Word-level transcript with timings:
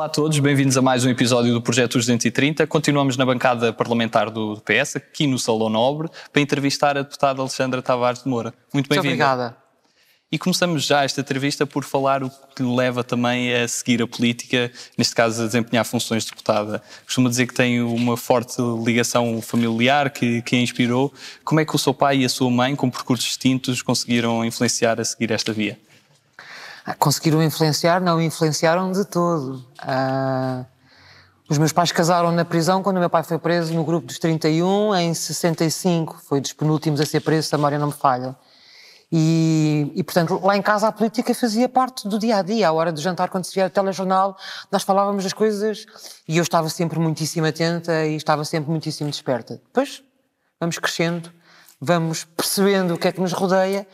Olá 0.00 0.06
a 0.06 0.08
todos, 0.08 0.38
bem-vindos 0.38 0.78
a 0.78 0.80
mais 0.80 1.04
um 1.04 1.10
episódio 1.10 1.52
do 1.52 1.60
Projeto 1.60 1.98
230. 1.98 2.66
Continuamos 2.66 3.18
na 3.18 3.26
bancada 3.26 3.70
parlamentar 3.70 4.30
do 4.30 4.58
PS, 4.64 4.96
aqui 4.96 5.26
no 5.26 5.38
Salão 5.38 5.68
Nobre, 5.68 6.08
para 6.32 6.40
entrevistar 6.40 6.96
a 6.96 7.02
deputada 7.02 7.42
Alexandra 7.42 7.82
Tavares 7.82 8.22
de 8.22 8.28
Moura. 8.30 8.54
Muito 8.72 8.88
bem-vinda. 8.88 9.08
obrigada. 9.08 9.56
E 10.32 10.38
começamos 10.38 10.86
já 10.86 11.04
esta 11.04 11.20
entrevista 11.20 11.66
por 11.66 11.84
falar 11.84 12.24
o 12.24 12.30
que 12.56 12.62
lhe 12.62 12.74
leva 12.74 13.04
também 13.04 13.52
a 13.52 13.68
seguir 13.68 14.00
a 14.00 14.06
política, 14.06 14.72
neste 14.96 15.14
caso 15.14 15.42
a 15.42 15.46
desempenhar 15.46 15.84
funções 15.84 16.24
de 16.24 16.30
deputada. 16.30 16.82
Costumo 17.04 17.28
dizer 17.28 17.46
que 17.46 17.52
tem 17.52 17.82
uma 17.82 18.16
forte 18.16 18.56
ligação 18.82 19.42
familiar 19.42 20.08
que, 20.08 20.40
que 20.40 20.56
a 20.56 20.60
inspirou. 20.60 21.12
Como 21.44 21.60
é 21.60 21.64
que 21.66 21.76
o 21.76 21.78
seu 21.78 21.92
pai 21.92 22.20
e 22.20 22.24
a 22.24 22.28
sua 22.30 22.50
mãe, 22.50 22.74
com 22.74 22.88
percursos 22.88 23.26
distintos, 23.26 23.82
conseguiram 23.82 24.42
influenciar 24.46 24.98
a 24.98 25.04
seguir 25.04 25.30
esta 25.30 25.52
via? 25.52 25.78
Ah, 26.90 26.94
conseguiram 26.98 27.40
influenciar? 27.40 28.00
Não 28.00 28.20
influenciaram 28.20 28.90
de 28.90 29.04
todo. 29.04 29.64
Ah, 29.78 30.64
os 31.48 31.56
meus 31.56 31.72
pais 31.72 31.92
casaram 31.92 32.32
na 32.32 32.44
prisão 32.44 32.82
quando 32.82 32.96
o 32.96 33.00
meu 33.00 33.10
pai 33.10 33.22
foi 33.22 33.38
preso 33.38 33.72
no 33.74 33.84
grupo 33.84 34.08
dos 34.08 34.18
31, 34.18 34.96
em 34.96 35.14
65. 35.14 36.20
Foi 36.24 36.40
dos 36.40 36.52
penúltimos 36.52 37.00
a 37.00 37.06
ser 37.06 37.20
preso, 37.20 37.48
se 37.48 37.54
a 37.54 37.58
memória 37.58 37.78
não 37.78 37.88
me 37.88 37.92
falha. 37.92 38.36
E, 39.12 39.92
e, 39.94 40.02
portanto, 40.02 40.40
lá 40.42 40.56
em 40.56 40.62
casa 40.62 40.88
a 40.88 40.92
política 40.92 41.32
fazia 41.32 41.68
parte 41.68 42.08
do 42.08 42.18
dia 42.18 42.38
a 42.38 42.42
dia. 42.42 42.68
À 42.68 42.72
hora 42.72 42.90
do 42.90 43.00
jantar, 43.00 43.28
quando 43.28 43.44
se 43.44 43.54
via 43.54 43.66
o 43.66 43.70
telejornal, 43.70 44.36
nós 44.70 44.82
falávamos 44.82 45.22
das 45.22 45.32
coisas 45.32 45.86
e 46.26 46.38
eu 46.38 46.42
estava 46.42 46.68
sempre 46.68 46.98
muitíssimo 46.98 47.46
atenta 47.46 48.04
e 48.04 48.16
estava 48.16 48.44
sempre 48.44 48.68
muitíssimo 48.68 49.10
desperta. 49.10 49.60
Depois, 49.64 50.02
vamos 50.58 50.76
crescendo, 50.78 51.30
vamos 51.80 52.24
percebendo 52.24 52.94
o 52.94 52.98
que 52.98 53.06
é 53.06 53.12
que 53.12 53.20
nos 53.20 53.32
rodeia 53.32 53.86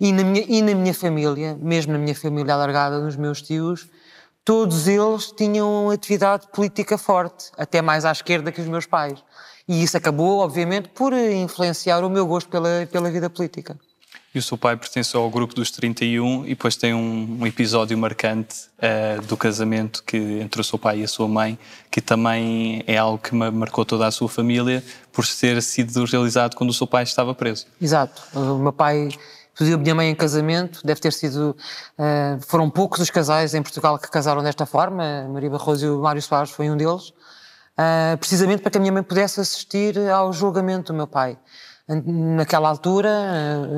e 0.00 0.12
na 0.12 0.24
minha, 0.24 0.44
e 0.48 0.62
na 0.62 0.74
minha 0.74 0.94
família, 0.94 1.56
mesmo 1.60 1.92
na 1.92 1.98
minha 1.98 2.14
família 2.14 2.54
alargada, 2.54 2.98
nos 2.98 3.16
meus 3.16 3.42
tios, 3.42 3.86
todos 4.44 4.88
eles 4.88 5.30
tinham 5.30 5.90
atividade 5.90 6.48
política 6.52 6.96
forte, 6.96 7.50
até 7.58 7.82
mais 7.82 8.04
à 8.04 8.12
esquerda 8.12 8.50
que 8.50 8.60
os 8.60 8.66
meus 8.66 8.86
pais. 8.86 9.22
E 9.68 9.82
isso 9.82 9.96
acabou, 9.96 10.38
obviamente, 10.38 10.88
por 10.88 11.12
influenciar 11.12 12.02
o 12.02 12.08
meu 12.08 12.26
gosto 12.26 12.48
pela, 12.48 12.88
pela 12.90 13.10
vida 13.10 13.28
política. 13.28 13.78
E 14.32 14.38
o 14.38 14.42
seu 14.42 14.56
pai 14.56 14.76
pertenceu 14.76 15.20
ao 15.20 15.28
grupo 15.28 15.54
dos 15.54 15.72
31 15.72 16.44
e 16.44 16.50
depois 16.50 16.76
tem 16.76 16.94
um, 16.94 17.38
um 17.40 17.46
episódio 17.46 17.98
marcante 17.98 18.68
uh, 18.78 19.20
do 19.22 19.36
casamento 19.36 20.04
que 20.04 20.16
entre 20.16 20.60
o 20.60 20.64
seu 20.64 20.78
pai 20.78 21.00
e 21.00 21.04
a 21.04 21.08
sua 21.08 21.26
mãe, 21.26 21.58
que 21.90 22.00
também 22.00 22.84
é 22.86 22.96
algo 22.96 23.18
que 23.18 23.34
marcou 23.34 23.84
toda 23.84 24.06
a 24.06 24.10
sua 24.12 24.28
família 24.28 24.84
por 25.12 25.26
ter 25.26 25.60
sido 25.60 26.04
realizado 26.04 26.54
quando 26.54 26.70
o 26.70 26.72
seu 26.72 26.86
pai 26.86 27.02
estava 27.02 27.34
preso. 27.34 27.66
Exato. 27.80 28.22
O 28.32 28.56
meu 28.58 28.72
pai 28.72 29.08
pediu 29.60 29.76
a 29.76 29.78
minha 29.78 29.94
mãe 29.94 30.08
em 30.08 30.14
casamento, 30.14 30.80
deve 30.82 31.02
ter 31.02 31.12
sido. 31.12 31.54
Uh, 31.98 32.40
foram 32.46 32.70
poucos 32.70 32.98
os 32.98 33.10
casais 33.10 33.52
em 33.54 33.62
Portugal 33.62 33.98
que 33.98 34.10
casaram 34.10 34.42
desta 34.42 34.64
forma, 34.64 35.28
Maria 35.30 35.50
Barroso 35.50 35.84
e 35.84 35.90
o 35.90 36.00
Mário 36.00 36.22
Soares 36.22 36.50
foi 36.50 36.70
um 36.70 36.76
deles, 36.78 37.10
uh, 37.10 38.16
precisamente 38.18 38.62
para 38.62 38.70
que 38.70 38.78
a 38.78 38.80
minha 38.80 38.92
mãe 38.92 39.02
pudesse 39.02 39.38
assistir 39.38 39.98
ao 40.08 40.32
julgamento 40.32 40.94
do 40.94 40.96
meu 40.96 41.06
pai. 41.06 41.38
Naquela 41.86 42.70
altura, 42.70 43.10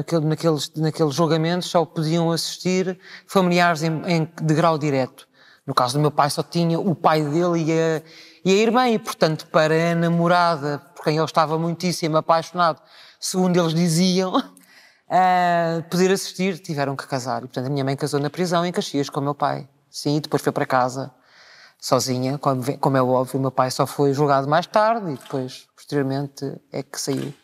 uh, 0.08 0.20
naqueles, 0.20 0.70
naqueles 0.76 1.14
julgamentos, 1.14 1.68
só 1.68 1.84
podiam 1.84 2.30
assistir 2.30 2.96
familiares 3.26 3.82
em, 3.82 4.02
em, 4.06 4.32
de 4.40 4.54
grau 4.54 4.78
direto. 4.78 5.26
No 5.66 5.74
caso 5.74 5.94
do 5.94 6.00
meu 6.00 6.12
pai, 6.12 6.30
só 6.30 6.44
tinha 6.44 6.78
o 6.78 6.94
pai 6.94 7.24
dele 7.24 7.64
e 7.64 7.72
a, 7.72 8.02
e 8.44 8.52
a 8.52 8.54
irmã, 8.54 8.88
e 8.88 9.00
portanto, 9.00 9.48
para 9.48 9.74
a 9.74 9.94
namorada, 9.96 10.78
por 10.94 11.02
quem 11.02 11.16
ele 11.16 11.24
estava 11.24 11.58
muitíssimo 11.58 12.16
apaixonado, 12.16 12.80
segundo 13.18 13.58
eles 13.58 13.74
diziam, 13.74 14.32
uh, 15.08 15.82
poder 15.90 16.10
assistir, 16.10 16.58
tiveram 16.58 16.96
que 16.96 17.06
casar. 17.06 17.38
E, 17.38 17.46
portanto, 17.46 17.66
a 17.66 17.70
minha 17.70 17.84
mãe 17.84 17.96
casou 17.96 18.20
na 18.20 18.30
prisão 18.30 18.64
em 18.64 18.72
Caxias 18.72 19.08
com 19.08 19.20
o 19.20 19.22
meu 19.22 19.34
pai. 19.34 19.68
Sim, 19.90 20.20
depois 20.20 20.42
foi 20.42 20.52
para 20.52 20.66
casa 20.66 21.12
sozinha, 21.80 22.38
como, 22.38 22.78
como 22.78 22.96
é 22.96 23.02
óbvio. 23.02 23.38
O 23.38 23.42
meu 23.42 23.50
pai 23.50 23.70
só 23.70 23.86
foi 23.86 24.14
julgado 24.14 24.48
mais 24.48 24.66
tarde 24.66 25.12
e 25.12 25.16
depois, 25.16 25.66
posteriormente, 25.74 26.54
é 26.70 26.82
que 26.82 27.00
saiu. 27.00 27.34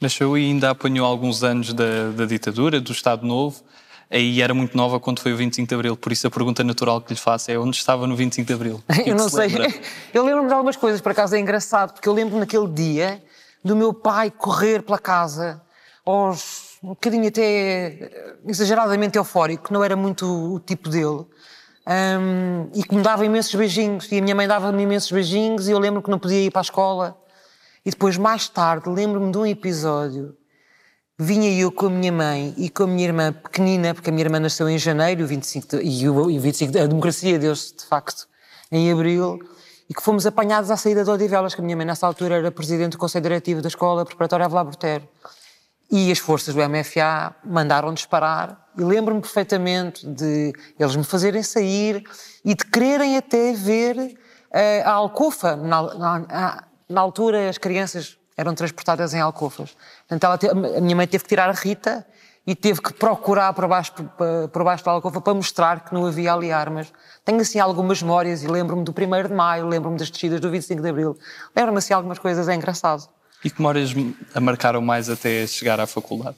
Nasceu 0.00 0.36
e 0.36 0.44
ainda 0.44 0.70
apanhou 0.70 1.06
alguns 1.06 1.42
anos 1.42 1.72
da, 1.72 2.10
da 2.14 2.26
ditadura, 2.26 2.80
do 2.80 2.92
Estado 2.92 3.26
Novo. 3.26 3.62
Aí 4.10 4.40
era 4.40 4.54
muito 4.54 4.76
nova 4.76 5.00
quando 5.00 5.20
foi 5.20 5.32
o 5.32 5.36
25 5.36 5.68
de 5.68 5.74
Abril, 5.74 5.96
por 5.96 6.12
isso 6.12 6.26
a 6.26 6.30
pergunta 6.30 6.62
natural 6.62 7.00
que 7.00 7.12
lhe 7.12 7.18
faço 7.18 7.50
é 7.50 7.58
onde 7.58 7.76
estava 7.76 8.06
no 8.06 8.14
25 8.14 8.46
de 8.46 8.52
Abril? 8.52 8.82
eu 9.04 9.16
não 9.16 9.28
sei. 9.28 9.48
Lembra? 9.48 9.74
Eu 10.14 10.24
lembro-me 10.24 10.48
de 10.48 10.54
algumas 10.54 10.76
coisas, 10.76 11.00
por 11.00 11.10
acaso 11.12 11.34
é 11.34 11.40
engraçado, 11.40 11.92
porque 11.92 12.08
eu 12.08 12.12
lembro 12.12 12.38
naquele 12.38 12.68
dia 12.68 13.22
do 13.64 13.74
meu 13.74 13.92
pai 13.92 14.30
correr 14.30 14.82
pela 14.82 14.98
casa 14.98 15.60
aos 16.04 16.65
um 16.82 16.88
bocadinho 16.88 17.28
até 17.28 17.42
eh, 17.42 18.34
exageradamente 18.46 19.18
eufórico, 19.18 19.64
que 19.64 19.72
não 19.72 19.82
era 19.82 19.96
muito 19.96 20.26
o 20.54 20.60
tipo 20.60 20.88
dele. 20.88 21.26
Um, 21.88 22.68
e 22.74 22.82
que 22.82 22.94
me 22.94 23.02
dava 23.02 23.24
imensos 23.24 23.54
beijinhos. 23.54 24.10
E 24.10 24.18
a 24.18 24.22
minha 24.22 24.34
mãe 24.34 24.48
dava-me 24.48 24.82
imensos 24.82 25.10
beijinhos 25.10 25.68
e 25.68 25.70
eu 25.70 25.78
lembro 25.78 26.02
que 26.02 26.10
não 26.10 26.18
podia 26.18 26.42
ir 26.42 26.50
para 26.50 26.60
a 26.60 26.62
escola. 26.62 27.16
E 27.84 27.90
depois, 27.90 28.16
mais 28.16 28.48
tarde, 28.48 28.88
lembro-me 28.88 29.30
de 29.30 29.38
um 29.38 29.46
episódio. 29.46 30.36
Vinha 31.18 31.50
eu 31.58 31.72
com 31.72 31.86
a 31.86 31.90
minha 31.90 32.12
mãe 32.12 32.52
e 32.58 32.68
com 32.68 32.82
a 32.82 32.86
minha 32.86 33.06
irmã 33.06 33.32
pequenina, 33.32 33.94
porque 33.94 34.10
a 34.10 34.12
minha 34.12 34.24
irmã 34.24 34.38
nasceu 34.38 34.68
em 34.68 34.76
janeiro 34.76 35.26
25 35.26 35.68
de, 35.68 35.82
e 35.82 36.08
o, 36.08 36.30
e 36.30 36.38
25 36.38 36.72
de, 36.72 36.78
a 36.78 36.86
democracia 36.86 37.38
deu-se, 37.38 37.74
de 37.74 37.84
facto, 37.84 38.28
em 38.70 38.92
abril, 38.92 39.38
e 39.88 39.94
que 39.94 40.02
fomos 40.02 40.26
apanhados 40.26 40.70
à 40.70 40.76
saída 40.76 41.04
de 41.04 41.10
Odivelas, 41.10 41.54
que 41.54 41.60
a 41.62 41.64
minha 41.64 41.76
mãe 41.76 41.86
nessa 41.86 42.06
altura 42.06 42.34
era 42.34 42.50
presidente 42.50 42.92
do 42.92 42.98
Conselho 42.98 43.22
Diretivo 43.22 43.62
da 43.62 43.68
Escola 43.68 44.04
Preparatória 44.04 44.44
Avelá 44.44 44.62
Bortero. 44.62 45.08
E 45.90 46.10
as 46.10 46.18
forças 46.18 46.54
do 46.54 46.60
MFA 46.68 47.34
mandaram 47.44 47.94
disparar. 47.94 48.68
E 48.76 48.82
lembro-me 48.82 49.20
perfeitamente 49.20 50.06
de 50.06 50.52
eles 50.78 50.96
me 50.96 51.04
fazerem 51.04 51.42
sair 51.42 52.04
e 52.44 52.54
de 52.54 52.64
quererem 52.64 53.16
até 53.16 53.52
ver 53.52 53.96
uh, 53.96 54.84
a 54.84 54.90
alcofa. 54.90 55.56
Na, 55.56 55.94
na, 55.94 56.64
na, 56.88 57.00
altura, 57.00 57.48
as 57.48 57.56
crianças 57.56 58.18
eram 58.36 58.54
transportadas 58.54 59.14
em 59.14 59.20
alcofas. 59.20 59.76
Portanto, 60.08 60.38
te, 60.38 60.48
a 60.48 60.80
minha 60.80 60.96
mãe 60.96 61.06
teve 61.06 61.24
que 61.24 61.28
tirar 61.28 61.48
a 61.48 61.52
Rita 61.52 62.04
e 62.46 62.54
teve 62.54 62.80
que 62.80 62.92
procurar 62.92 63.52
por 63.52 63.66
baixo, 63.66 63.92
por, 64.52 64.64
baixo 64.64 64.84
da 64.84 64.92
alcofa 64.92 65.20
para 65.20 65.34
mostrar 65.34 65.84
que 65.84 65.92
não 65.92 66.06
havia 66.06 66.32
ali 66.32 66.52
armas. 66.52 66.92
Tenho 67.24 67.40
assim 67.40 67.58
algumas 67.58 68.00
memórias 68.00 68.44
e 68.44 68.46
lembro-me 68.46 68.84
do 68.84 68.92
1 68.92 69.28
de 69.28 69.34
Maio, 69.34 69.66
lembro-me 69.66 69.98
das 69.98 70.10
descidas 70.10 70.40
do 70.40 70.48
25 70.48 70.80
de 70.80 70.88
Abril. 70.88 71.18
Lembro-me 71.56 71.78
assim 71.78 71.92
algumas 71.92 72.20
coisas, 72.20 72.48
é 72.48 72.54
engraçado. 72.54 73.08
E 73.46 73.50
que 73.50 73.60
memórias 73.60 73.94
a 74.34 74.40
marcaram 74.40 74.82
mais 74.82 75.08
até 75.08 75.46
chegar 75.46 75.78
à 75.78 75.86
faculdade? 75.86 76.36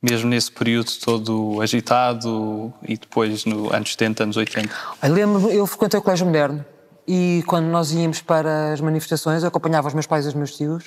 Mesmo 0.00 0.30
nesse 0.30 0.50
período 0.50 0.90
todo 1.04 1.60
agitado 1.60 2.72
e 2.88 2.96
depois 2.96 3.44
no 3.44 3.70
anos 3.70 3.90
70, 3.90 4.22
anos 4.22 4.36
80? 4.38 4.74
Eu 5.02 5.12
lembro 5.12 5.50
eu 5.50 5.66
frequentei 5.66 6.00
o 6.00 6.02
Colégio 6.02 6.24
Moderno 6.24 6.64
e 7.06 7.44
quando 7.46 7.66
nós 7.66 7.92
íamos 7.92 8.22
para 8.22 8.72
as 8.72 8.80
manifestações, 8.80 9.42
eu 9.42 9.48
acompanhava 9.48 9.88
os 9.88 9.92
meus 9.92 10.06
pais 10.06 10.24
e 10.24 10.28
os 10.28 10.34
meus 10.34 10.56
tios. 10.56 10.86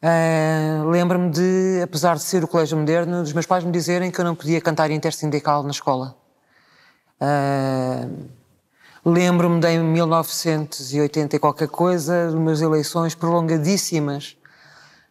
Uh, 0.00 0.88
Lembro-me 0.88 1.30
de, 1.32 1.80
apesar 1.82 2.14
de 2.14 2.22
ser 2.22 2.44
o 2.44 2.46
Colégio 2.46 2.78
Moderno, 2.78 3.24
dos 3.24 3.32
meus 3.32 3.44
pais 3.44 3.64
me 3.64 3.72
dizerem 3.72 4.08
que 4.08 4.20
eu 4.20 4.24
não 4.24 4.36
podia 4.36 4.60
cantar 4.60 4.88
intersindical 4.92 5.64
na 5.64 5.72
escola. 5.72 6.14
Uh, 7.20 8.28
Lembro-me 9.10 9.58
de 9.58 9.68
em 9.68 9.82
1980 9.82 11.36
e 11.36 11.38
qualquer 11.38 11.68
coisa, 11.68 12.28
de 12.28 12.36
umas 12.36 12.60
eleições 12.60 13.14
prolongadíssimas, 13.14 14.36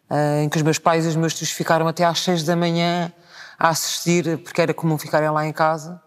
uh, 0.08 0.44
em 0.44 0.50
que 0.50 0.56
os 0.56 0.62
meus 0.62 0.78
pais 0.78 1.04
e 1.04 1.08
os 1.08 1.16
meus 1.16 1.34
tios 1.34 1.50
ficaram 1.50 1.88
até 1.88 2.06
às 2.06 2.20
seis 2.20 2.44
da 2.44 2.56
manhã 2.56 3.12
a 3.58 3.70
assistir, 3.70 4.38
porque 4.44 4.62
era 4.62 4.72
comum 4.72 5.00
ficarem 5.00 5.32
lá 5.32 5.48
em 5.48 5.52
casa. 5.52 6.00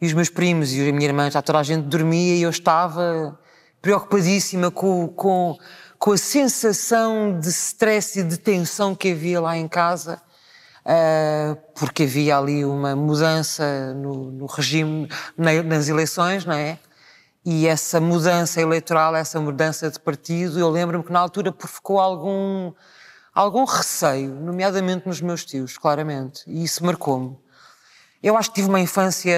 E 0.00 0.06
os 0.06 0.12
meus 0.12 0.28
primos 0.28 0.72
e 0.72 0.88
a 0.88 0.92
minha 0.92 1.08
irmã, 1.08 1.28
já 1.28 1.42
toda 1.42 1.58
a 1.58 1.64
gente 1.64 1.86
dormia 1.86 2.36
e 2.36 2.42
eu 2.42 2.50
estava 2.50 3.36
preocupadíssima 3.82 4.70
com, 4.70 5.08
com, 5.08 5.58
com 5.98 6.12
a 6.12 6.16
sensação 6.16 7.36
de 7.40 7.48
stress 7.48 8.20
e 8.20 8.22
de 8.22 8.38
tensão 8.38 8.94
que 8.94 9.10
havia 9.10 9.40
lá 9.40 9.56
em 9.56 9.66
casa. 9.66 10.22
Uh, 10.86 11.56
porque 11.74 12.04
havia 12.04 12.38
ali 12.38 12.64
uma 12.64 12.94
mudança 12.94 13.92
no, 13.94 14.30
no 14.30 14.46
regime, 14.46 15.08
nas 15.36 15.88
eleições, 15.88 16.44
não 16.44 16.54
é? 16.54 16.78
E 17.46 17.66
essa 17.66 18.00
mudança 18.00 18.58
eleitoral, 18.58 19.14
essa 19.14 19.38
mudança 19.38 19.90
de 19.90 20.00
partido, 20.00 20.58
eu 20.58 20.70
lembro-me 20.70 21.04
que 21.04 21.12
na 21.12 21.20
altura 21.20 21.52
provocou 21.52 22.00
algum, 22.00 22.72
algum 23.34 23.64
receio, 23.64 24.30
nomeadamente 24.34 25.06
nos 25.06 25.20
meus 25.20 25.44
tios, 25.44 25.76
claramente. 25.76 26.42
E 26.46 26.64
isso 26.64 26.82
marcou-me. 26.82 27.36
Eu 28.22 28.38
acho 28.38 28.48
que 28.48 28.54
tive 28.54 28.68
uma 28.70 28.80
infância 28.80 29.36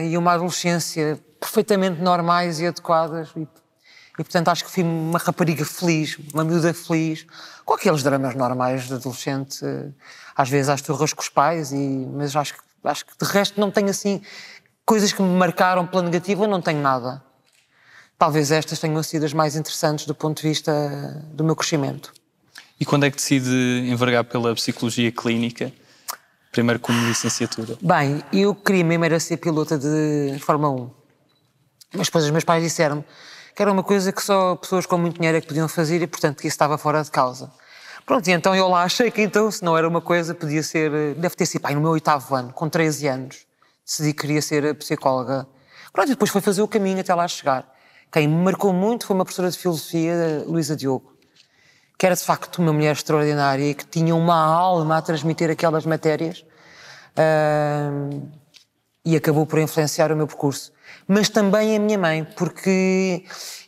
e 0.00 0.16
uma 0.16 0.34
adolescência 0.34 1.18
perfeitamente 1.40 2.00
normais 2.00 2.60
e 2.60 2.66
adequadas 2.68 3.30
e, 3.34 3.40
e 3.40 4.16
portanto 4.16 4.46
acho 4.46 4.64
que 4.64 4.70
fui 4.70 4.84
uma 4.84 5.18
rapariga 5.18 5.64
feliz, 5.64 6.16
uma 6.32 6.44
miúda 6.44 6.72
feliz, 6.72 7.26
com 7.64 7.74
aqueles 7.74 8.04
dramas 8.04 8.36
normais 8.36 8.86
de 8.86 8.94
adolescente, 8.94 9.66
às 10.36 10.48
vezes 10.48 10.68
às 10.68 10.80
turras 10.80 11.12
com 11.12 11.20
os 11.20 11.28
pais, 11.28 11.72
e, 11.72 12.06
mas 12.14 12.36
acho 12.36 12.54
que, 12.54 12.60
acho 12.84 13.04
que 13.04 13.12
de 13.20 13.32
resto 13.32 13.58
não 13.60 13.72
tenho 13.72 13.90
assim 13.90 14.22
coisas 14.86 15.12
que 15.12 15.20
me 15.20 15.36
marcaram 15.36 15.84
pela 15.84 16.02
negativa, 16.02 16.46
não 16.46 16.62
tenho 16.62 16.80
nada 16.80 17.20
talvez 18.22 18.52
estas 18.52 18.78
tenham 18.78 19.02
sido 19.02 19.24
as 19.24 19.32
mais 19.32 19.56
interessantes 19.56 20.06
do 20.06 20.14
ponto 20.14 20.42
de 20.42 20.48
vista 20.48 20.72
do 21.32 21.42
meu 21.42 21.56
crescimento. 21.56 22.12
E 22.78 22.84
quando 22.84 23.04
é 23.04 23.10
que 23.10 23.16
decide 23.16 23.50
envergar 23.90 24.22
pela 24.22 24.54
psicologia 24.54 25.10
clínica? 25.10 25.72
Primeiro 26.52 26.78
como 26.78 27.04
licenciatura? 27.08 27.76
Bem, 27.82 28.22
eu 28.32 28.54
queria 28.54 28.84
mesmo 28.84 29.04
era 29.04 29.18
ser 29.18 29.38
pilota 29.38 29.76
de 29.76 30.38
Fórmula 30.38 30.72
1. 30.72 30.90
Mas 31.94 32.06
depois 32.06 32.24
os 32.24 32.30
meus 32.30 32.44
pais 32.44 32.62
disseram 32.62 33.04
que 33.56 33.60
era 33.60 33.72
uma 33.72 33.82
coisa 33.82 34.12
que 34.12 34.22
só 34.22 34.54
pessoas 34.54 34.86
com 34.86 34.96
muito 34.96 35.16
dinheiro 35.16 35.38
é 35.38 35.40
que 35.40 35.48
podiam 35.48 35.66
fazer 35.66 36.00
e, 36.00 36.06
portanto, 36.06 36.36
que 36.42 36.46
isso 36.46 36.54
estava 36.54 36.78
fora 36.78 37.02
de 37.02 37.10
causa. 37.10 37.50
Pronto, 38.06 38.24
e 38.28 38.30
então 38.30 38.54
eu 38.54 38.68
lá 38.68 38.84
achei 38.84 39.10
que 39.10 39.20
então, 39.20 39.50
se 39.50 39.64
não 39.64 39.76
era 39.76 39.88
uma 39.88 40.00
coisa, 40.00 40.32
podia 40.32 40.62
ser. 40.62 40.92
eh, 40.94 41.14
Deve 41.14 41.34
ter 41.34 41.46
sido, 41.46 41.62
pai, 41.62 41.74
no 41.74 41.80
meu 41.80 41.90
oitavo 41.90 42.36
ano, 42.36 42.52
com 42.52 42.68
13 42.68 43.08
anos, 43.08 43.46
decidi 43.84 44.12
que 44.14 44.20
queria 44.20 44.40
ser 44.40 44.76
psicóloga. 44.76 45.44
Pronto, 45.92 46.06
e 46.06 46.12
depois 46.12 46.30
foi 46.30 46.40
fazer 46.40 46.62
o 46.62 46.68
caminho 46.68 47.00
até 47.00 47.12
lá 47.12 47.26
chegar. 47.26 47.81
Quem 48.12 48.28
me 48.28 48.44
marcou 48.44 48.74
muito 48.74 49.06
foi 49.06 49.16
uma 49.16 49.24
professora 49.24 49.50
de 49.50 49.56
filosofia, 49.56 50.44
Luísa 50.46 50.76
Diogo, 50.76 51.16
que 51.98 52.04
era 52.04 52.14
de 52.14 52.22
facto 52.22 52.58
uma 52.58 52.70
mulher 52.70 52.92
extraordinária 52.92 53.70
e 53.70 53.74
que 53.74 53.86
tinha 53.86 54.14
uma 54.14 54.36
alma 54.36 54.98
a 54.98 55.02
transmitir 55.02 55.48
aquelas 55.48 55.86
matérias 55.86 56.44
ahm, 57.16 58.28
e 59.02 59.16
acabou 59.16 59.46
por 59.46 59.58
influenciar 59.58 60.12
o 60.12 60.16
meu 60.16 60.26
percurso. 60.26 60.70
Mas 61.06 61.28
também 61.28 61.76
a 61.76 61.80
minha 61.80 61.98
mãe, 61.98 62.26
porque 62.36 63.24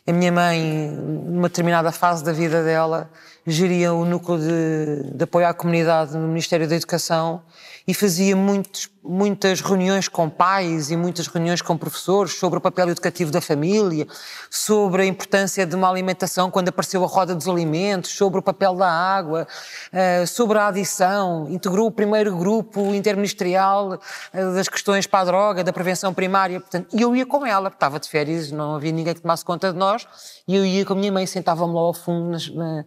a 0.07 0.13
minha 0.13 0.31
mãe, 0.31 0.89
numa 0.91 1.47
determinada 1.47 1.91
fase 1.91 2.23
da 2.23 2.31
vida 2.31 2.63
dela, 2.63 3.09
geria 3.45 3.93
o 3.93 4.05
núcleo 4.05 4.39
de, 4.39 5.11
de 5.15 5.23
apoio 5.23 5.47
à 5.47 5.53
comunidade 5.53 6.15
no 6.17 6.27
Ministério 6.27 6.67
da 6.67 6.75
Educação 6.75 7.41
e 7.87 7.93
fazia 7.93 8.35
muitos, 8.35 8.89
muitas 9.03 9.61
reuniões 9.61 10.07
com 10.07 10.27
pais 10.27 10.89
e 10.89 10.97
muitas 10.97 11.27
reuniões 11.27 11.61
com 11.61 11.77
professores 11.77 12.33
sobre 12.33 12.57
o 12.57 12.61
papel 12.61 12.89
educativo 12.89 13.31
da 13.31 13.39
família, 13.39 14.07
sobre 14.49 15.03
a 15.03 15.05
importância 15.05 15.67
de 15.67 15.75
uma 15.75 15.87
alimentação 15.87 16.49
quando 16.49 16.69
apareceu 16.69 17.03
a 17.03 17.07
roda 17.07 17.35
dos 17.35 17.47
alimentos, 17.47 18.09
sobre 18.11 18.39
o 18.39 18.41
papel 18.41 18.73
da 18.73 18.89
água, 18.89 19.47
eh, 19.93 20.25
sobre 20.25 20.57
a 20.57 20.67
adição. 20.67 21.47
Integrou 21.47 21.85
o 21.85 21.91
primeiro 21.91 22.35
grupo 22.35 22.95
interministerial 22.95 23.99
eh, 24.33 24.43
das 24.53 24.67
questões 24.67 25.05
para 25.05 25.19
a 25.19 25.25
droga, 25.25 25.63
da 25.63 25.71
prevenção 25.71 26.11
primária. 26.11 26.59
Portanto, 26.59 26.87
e 26.91 27.01
eu 27.03 27.14
ia 27.15 27.25
com 27.25 27.45
ela, 27.45 27.69
estava 27.69 27.99
de 27.99 28.09
férias, 28.09 28.51
não 28.51 28.75
havia 28.75 28.91
ninguém 28.91 29.13
que 29.13 29.21
tomasse 29.21 29.43
conta 29.45 29.71
de 29.71 29.77
nós, 29.79 30.07
e 30.47 30.55
eu 30.55 30.65
ia 30.65 30.85
com 30.85 30.93
a 30.93 30.95
minha 30.95 31.11
mãe, 31.11 31.25
sentava-me 31.25 31.73
lá 31.73 31.81
ao 31.81 31.93
fundo 31.93 32.29
nas- 32.31 32.49
na, 32.49 32.85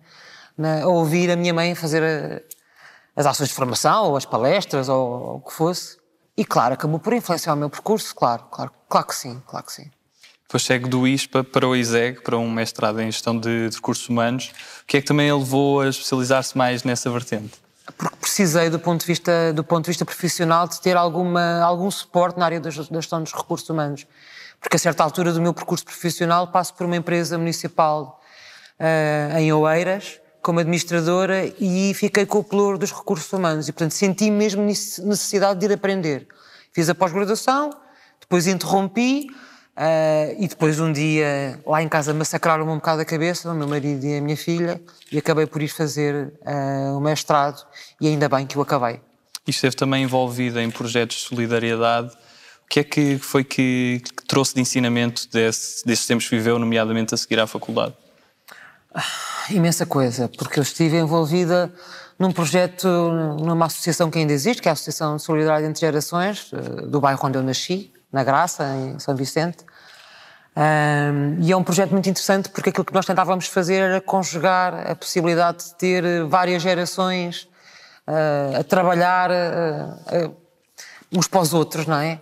na, 0.57 0.83
a 0.83 0.87
ouvir 0.89 1.31
a 1.31 1.37
minha 1.37 1.53
mãe 1.55 1.75
fazer 1.75 2.03
a- 2.03 2.41
as 3.21 3.27
ações 3.27 3.49
de 3.49 3.55
formação, 3.55 4.07
ou 4.11 4.17
as 4.17 4.25
palestras, 4.25 4.89
ou, 4.89 5.09
ou 5.11 5.37
o 5.37 5.41
que 5.41 5.53
fosse. 5.53 5.97
E 6.37 6.45
claro, 6.45 6.75
acabou 6.75 6.99
por 7.01 7.13
influenciar 7.13 7.55
o 7.55 7.57
meu 7.57 7.69
percurso, 7.71 8.15
claro, 8.15 8.45
claro, 8.51 8.71
claro 8.89 9.07
que 9.07 9.15
sim, 9.17 9.43
claro 9.47 9.67
que 9.67 9.73
sim. 9.73 9.91
Depois 10.43 10.63
segue 10.63 10.89
do 10.89 11.07
ISPA 11.07 11.45
para 11.45 11.69
o 11.69 11.77
ISEG, 11.77 12.23
para 12.23 12.39
um 12.39 12.51
mestrado 12.51 13.01
em 13.01 13.11
Gestão 13.11 13.39
de, 13.39 13.69
de 13.69 13.77
Recursos 13.77 14.09
Humanos. 14.09 14.51
O 14.83 14.87
que 14.87 14.97
é 14.97 15.01
que 15.03 15.07
também 15.07 15.29
a 15.29 15.37
levou 15.37 15.81
a 15.83 15.89
especializar-se 15.89 16.57
mais 16.57 16.85
nessa 16.85 17.11
vertente? 17.11 17.53
Porque 17.96 18.17
precisei, 18.17 18.69
do 18.70 18.79
ponto 18.79 19.00
de 19.00 19.06
vista, 19.06 19.52
do 19.52 19.64
ponto 19.64 19.85
de 19.85 19.90
vista 19.90 20.05
profissional, 20.05 20.69
de 20.69 20.81
ter 20.81 20.96
alguma, 20.96 21.61
algum 21.62 21.90
suporte 21.90 22.38
na 22.38 22.44
área 22.44 22.61
da 22.61 22.70
gest- 22.70 22.90
da 22.90 23.00
gestão 23.00 23.23
dos 23.23 23.32
recursos 23.32 23.69
humanos. 23.69 24.06
Porque 24.61 24.76
a 24.76 24.79
certa 24.79 25.02
altura 25.05 25.32
do 25.32 25.40
meu 25.40 25.55
percurso 25.55 25.85
profissional 25.85 26.49
passo 26.49 26.75
por 26.75 26.85
uma 26.87 26.96
empresa 26.96 27.38
municipal 27.38 28.20
eh, 28.79 29.31
em 29.38 29.52
Oeiras, 29.52 30.20
como 30.43 30.61
administradora, 30.61 31.46
e 31.58 31.93
fiquei 31.94 32.25
com 32.26 32.38
o 32.38 32.44
pelouro 32.44 32.79
dos 32.79 32.93
recursos 32.93 33.32
humanos. 33.32 33.69
E, 33.69 33.73
portanto, 33.73 33.93
senti 33.93 34.31
mesmo 34.31 34.62
nece- 34.62 35.02
necessidade 35.02 35.58
de 35.61 35.67
ir 35.67 35.73
aprender. 35.73 36.26
Fiz 36.73 36.88
a 36.88 36.94
pós-graduação, 36.94 37.70
depois 38.20 38.46
interrompi, 38.46 39.26
eh, 39.81 40.35
e 40.41 40.49
depois 40.49 40.81
um 40.81 40.93
dia, 40.93 41.61
lá 41.65 41.81
em 41.81 41.89
casa, 41.89 42.13
massacraram-me 42.13 42.73
um 42.73 42.77
bocado 42.77 43.01
a 43.01 43.05
cabeça, 43.05 43.49
o 43.49 43.55
meu 43.55 43.69
marido 43.69 44.05
e 44.05 44.19
a 44.19 44.21
minha 44.21 44.37
filha, 44.37 44.81
e 45.13 45.17
acabei 45.19 45.47
por 45.47 45.63
ir 45.63 45.69
fazer 45.69 46.33
eh, 46.45 46.91
o 46.91 47.01
mestrado, 47.01 47.65
e 48.01 48.09
ainda 48.09 48.29
bem 48.29 48.45
que 48.45 48.59
o 48.59 48.61
acabei. 48.61 49.01
E 49.47 49.51
esteve 49.51 49.77
também 49.77 50.03
envolvida 50.03 50.61
em 50.61 50.69
projetos 50.69 51.19
de 51.19 51.23
solidariedade. 51.23 52.09
O 52.09 52.69
que 52.69 52.81
é 52.81 52.85
que 52.85 53.19
foi 53.19 53.45
que, 53.45 54.03
que 54.17 54.27
trouxe 54.27 54.57
de 54.57 54.61
ensinamento 54.61 55.29
desse, 55.31 55.87
desses 55.87 56.07
tempos 56.07 56.29
que 56.29 56.35
viveu, 56.35 56.59
nomeadamente 56.59 57.15
a 57.15 57.17
seguir 57.17 57.39
à 57.39 57.47
faculdade? 57.47 57.95
Imensa 59.49 59.87
coisa, 59.87 60.29
porque 60.37 60.59
eu 60.59 60.63
estive 60.63 60.99
envolvida 60.99 61.73
num 62.19 62.33
projeto, 62.33 62.89
numa 63.41 63.67
associação 63.67 64.11
que 64.11 64.19
ainda 64.19 64.33
existe, 64.33 64.61
que 64.61 64.69
é 64.69 64.71
a 64.71 64.73
Associação 64.73 65.17
de 65.17 65.23
Solidariedade 65.23 65.71
entre 65.71 65.81
Gerações, 65.81 66.51
do 66.89 67.01
bairro 67.01 67.21
onde 67.23 67.39
eu 67.39 67.45
nasci, 67.45 67.93
na 68.13 68.25
Graça, 68.25 68.65
em 68.75 68.99
São 68.99 69.15
Vicente. 69.15 69.59
Ahm, 70.61 71.37
e 71.41 71.53
é 71.53 71.57
um 71.57 71.63
projeto 71.63 71.93
muito 71.93 72.09
interessante 72.09 72.49
porque 72.49 72.71
aquilo 72.71 72.85
que 72.85 72.93
nós 72.93 73.07
tentávamos 73.07 73.47
fazer 73.47 73.77
era 73.77 74.01
conjugar 74.01 74.91
a 74.91 74.97
possibilidade 74.97 75.67
de 75.67 75.75
ter 75.77 76.05
eh, 76.05 76.25
várias 76.25 76.61
gerações 76.61 77.49
eh, 78.09 78.61
a 78.61 78.65
trabalhar 78.65 79.31
eh, 79.31 79.87
eh, 80.13 80.31
uns 81.13 81.29
para 81.29 81.41
os 81.43 81.53
outros, 81.53 81.87
não 81.87 81.99
é? 81.99 82.21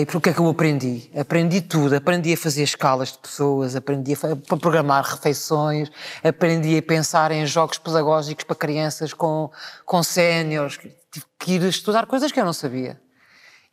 E 0.00 0.06
por 0.06 0.22
que 0.22 0.30
é 0.30 0.32
que 0.32 0.40
eu 0.40 0.48
aprendi? 0.48 1.10
Aprendi 1.18 1.60
tudo. 1.60 1.94
Aprendi 1.94 2.32
a 2.32 2.36
fazer 2.36 2.62
escalas 2.62 3.12
de 3.12 3.18
pessoas, 3.18 3.76
aprendi 3.76 4.14
a 4.14 4.56
programar 4.56 5.04
refeições, 5.04 5.90
aprendi 6.24 6.78
a 6.78 6.82
pensar 6.82 7.30
em 7.30 7.44
jogos 7.46 7.76
pedagógicos 7.76 8.44
para 8.44 8.56
crianças 8.56 9.12
com, 9.12 9.50
com 9.84 10.02
séniores. 10.02 10.78
Tive 11.10 11.26
que 11.38 11.52
ir 11.52 11.62
estudar 11.64 12.06
coisas 12.06 12.32
que 12.32 12.40
eu 12.40 12.44
não 12.44 12.54
sabia. 12.54 12.98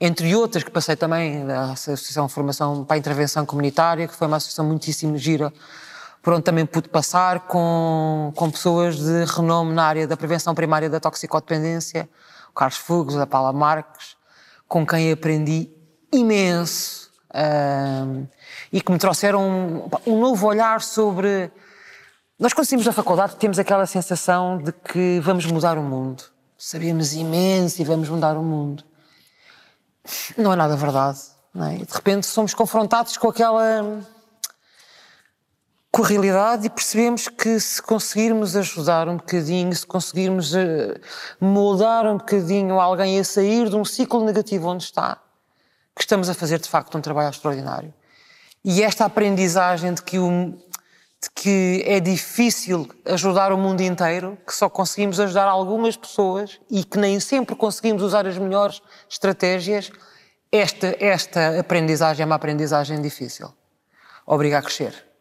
Entre 0.05 0.35
outras 0.35 0.65
que 0.65 0.69
passei 0.69 0.97
também 0.97 1.45
da 1.45 1.71
Associação 1.71 2.27
de 2.27 2.33
Formação 2.33 2.83
para 2.83 2.97
a 2.97 2.99
Intervenção 2.99 3.45
Comunitária, 3.45 4.05
que 4.05 4.13
foi 4.13 4.27
uma 4.27 4.35
associação 4.35 4.65
muitíssimo 4.65 5.17
gira, 5.17 5.49
por 6.21 6.33
onde 6.33 6.43
também 6.43 6.65
pude 6.65 6.89
passar 6.89 7.47
com, 7.47 8.33
com 8.35 8.51
pessoas 8.51 8.97
de 8.97 9.23
renome 9.23 9.71
na 9.71 9.85
área 9.85 10.05
da 10.05 10.17
prevenção 10.17 10.53
primária 10.53 10.89
da 10.89 10.99
toxicodependência, 10.99 12.09
o 12.49 12.53
Carlos 12.53 12.75
Fugos, 12.79 13.15
a 13.15 13.25
Paula 13.25 13.53
Marques, 13.53 14.17
com 14.67 14.85
quem 14.85 15.09
aprendi 15.09 15.71
imenso 16.11 17.09
ahm, 17.33 18.25
e 18.73 18.81
que 18.81 18.91
me 18.91 18.99
trouxeram 18.99 19.41
um, 19.41 19.89
um 20.05 20.19
novo 20.19 20.47
olhar 20.47 20.81
sobre. 20.81 21.49
Nós, 22.37 22.51
quando 22.51 22.67
saímos 22.67 22.85
da 22.85 22.91
faculdade, 22.91 23.37
temos 23.37 23.57
aquela 23.57 23.85
sensação 23.85 24.57
de 24.57 24.73
que 24.73 25.21
vamos 25.21 25.45
mudar 25.45 25.77
o 25.77 25.81
mundo. 25.81 26.25
Sabemos 26.57 27.13
imenso 27.13 27.81
e 27.81 27.85
vamos 27.85 28.09
mudar 28.09 28.35
o 28.35 28.43
mundo. 28.43 28.83
Não 30.37 30.53
é 30.53 30.55
nada 30.55 30.75
verdade. 30.75 31.19
Não 31.53 31.67
é? 31.67 31.77
De 31.77 31.93
repente 31.93 32.25
somos 32.25 32.53
confrontados 32.53 33.15
com 33.17 33.29
aquela. 33.29 34.01
com 35.91 36.03
a 36.03 36.07
realidade 36.07 36.65
e 36.65 36.69
percebemos 36.69 37.27
que 37.27 37.59
se 37.59 37.81
conseguirmos 37.81 38.55
ajudar 38.55 39.07
um 39.07 39.17
bocadinho, 39.17 39.73
se 39.75 39.85
conseguirmos 39.85 40.55
eh, 40.55 40.99
moldar 41.39 42.05
um 42.07 42.17
bocadinho 42.17 42.79
alguém 42.79 43.19
a 43.19 43.23
sair 43.23 43.69
de 43.69 43.75
um 43.75 43.85
ciclo 43.85 44.25
negativo 44.25 44.67
onde 44.67 44.83
está, 44.83 45.19
que 45.95 46.01
estamos 46.01 46.29
a 46.29 46.33
fazer 46.33 46.59
de 46.59 46.67
facto 46.67 46.97
um 46.97 47.01
trabalho 47.01 47.29
extraordinário. 47.29 47.93
E 48.65 48.81
esta 48.81 49.05
aprendizagem 49.05 49.93
de 49.93 50.01
que, 50.01 50.17
o, 50.17 50.57
de 51.23 51.29
que 51.29 51.83
é 51.85 52.01
difícil 52.01 52.87
ajudar 53.05 53.53
o 53.53 53.57
mundo 53.57 53.81
inteiro, 53.81 54.37
que 54.45 54.53
só 54.53 54.69
conseguimos 54.69 55.19
ajudar 55.19 55.45
algumas 55.45 55.95
pessoas 55.95 56.59
e 56.69 56.83
que 56.83 56.97
nem 56.97 57.19
sempre 57.19 57.55
conseguimos 57.55 58.03
usar 58.03 58.27
as 58.27 58.37
melhores 58.37 58.81
estratégias, 59.09 59.89
esta, 60.51 60.95
esta 60.99 61.59
aprendizagem 61.59 62.23
é 62.23 62.25
uma 62.25 62.35
aprendizagem 62.35 63.01
difícil. 63.01 63.49
Obriga 64.25 64.59
a 64.59 64.61
crescer. 64.61 65.12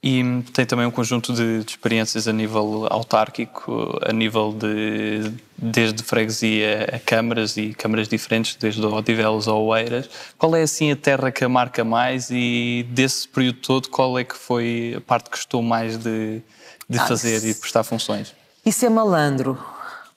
E 0.00 0.22
tem 0.54 0.64
também 0.64 0.86
um 0.86 0.92
conjunto 0.92 1.32
de, 1.32 1.64
de 1.64 1.70
experiências 1.72 2.28
a 2.28 2.32
nível 2.32 2.86
autárquico, 2.88 3.98
a 4.06 4.12
nível 4.12 4.52
de 4.52 5.32
desde 5.56 6.04
freguesia 6.04 6.88
a 6.92 7.00
câmaras 7.00 7.56
e 7.56 7.74
câmaras 7.74 8.06
diferentes, 8.06 8.54
desde 8.54 8.84
Odivelos 8.86 9.48
a 9.48 9.54
Oeiras. 9.54 10.08
Qual 10.38 10.54
é 10.54 10.62
assim 10.62 10.92
a 10.92 10.96
terra 10.96 11.32
que 11.32 11.42
a 11.42 11.48
marca 11.48 11.82
mais 11.82 12.30
e 12.30 12.86
desse 12.90 13.26
período 13.26 13.58
todo 13.58 13.88
qual 13.88 14.16
é 14.16 14.22
que 14.22 14.36
foi 14.36 14.94
a 14.96 15.00
parte 15.00 15.30
que 15.30 15.36
gostou 15.36 15.62
mais 15.62 15.96
de, 15.96 16.42
de 16.88 16.98
Ah, 16.98 17.06
fazer 17.06 17.38
e 17.38 17.52
de 17.52 17.58
prestar 17.58 17.82
funções? 17.82 18.32
Isso 18.64 18.86
é 18.86 18.88
malandro, 18.88 19.58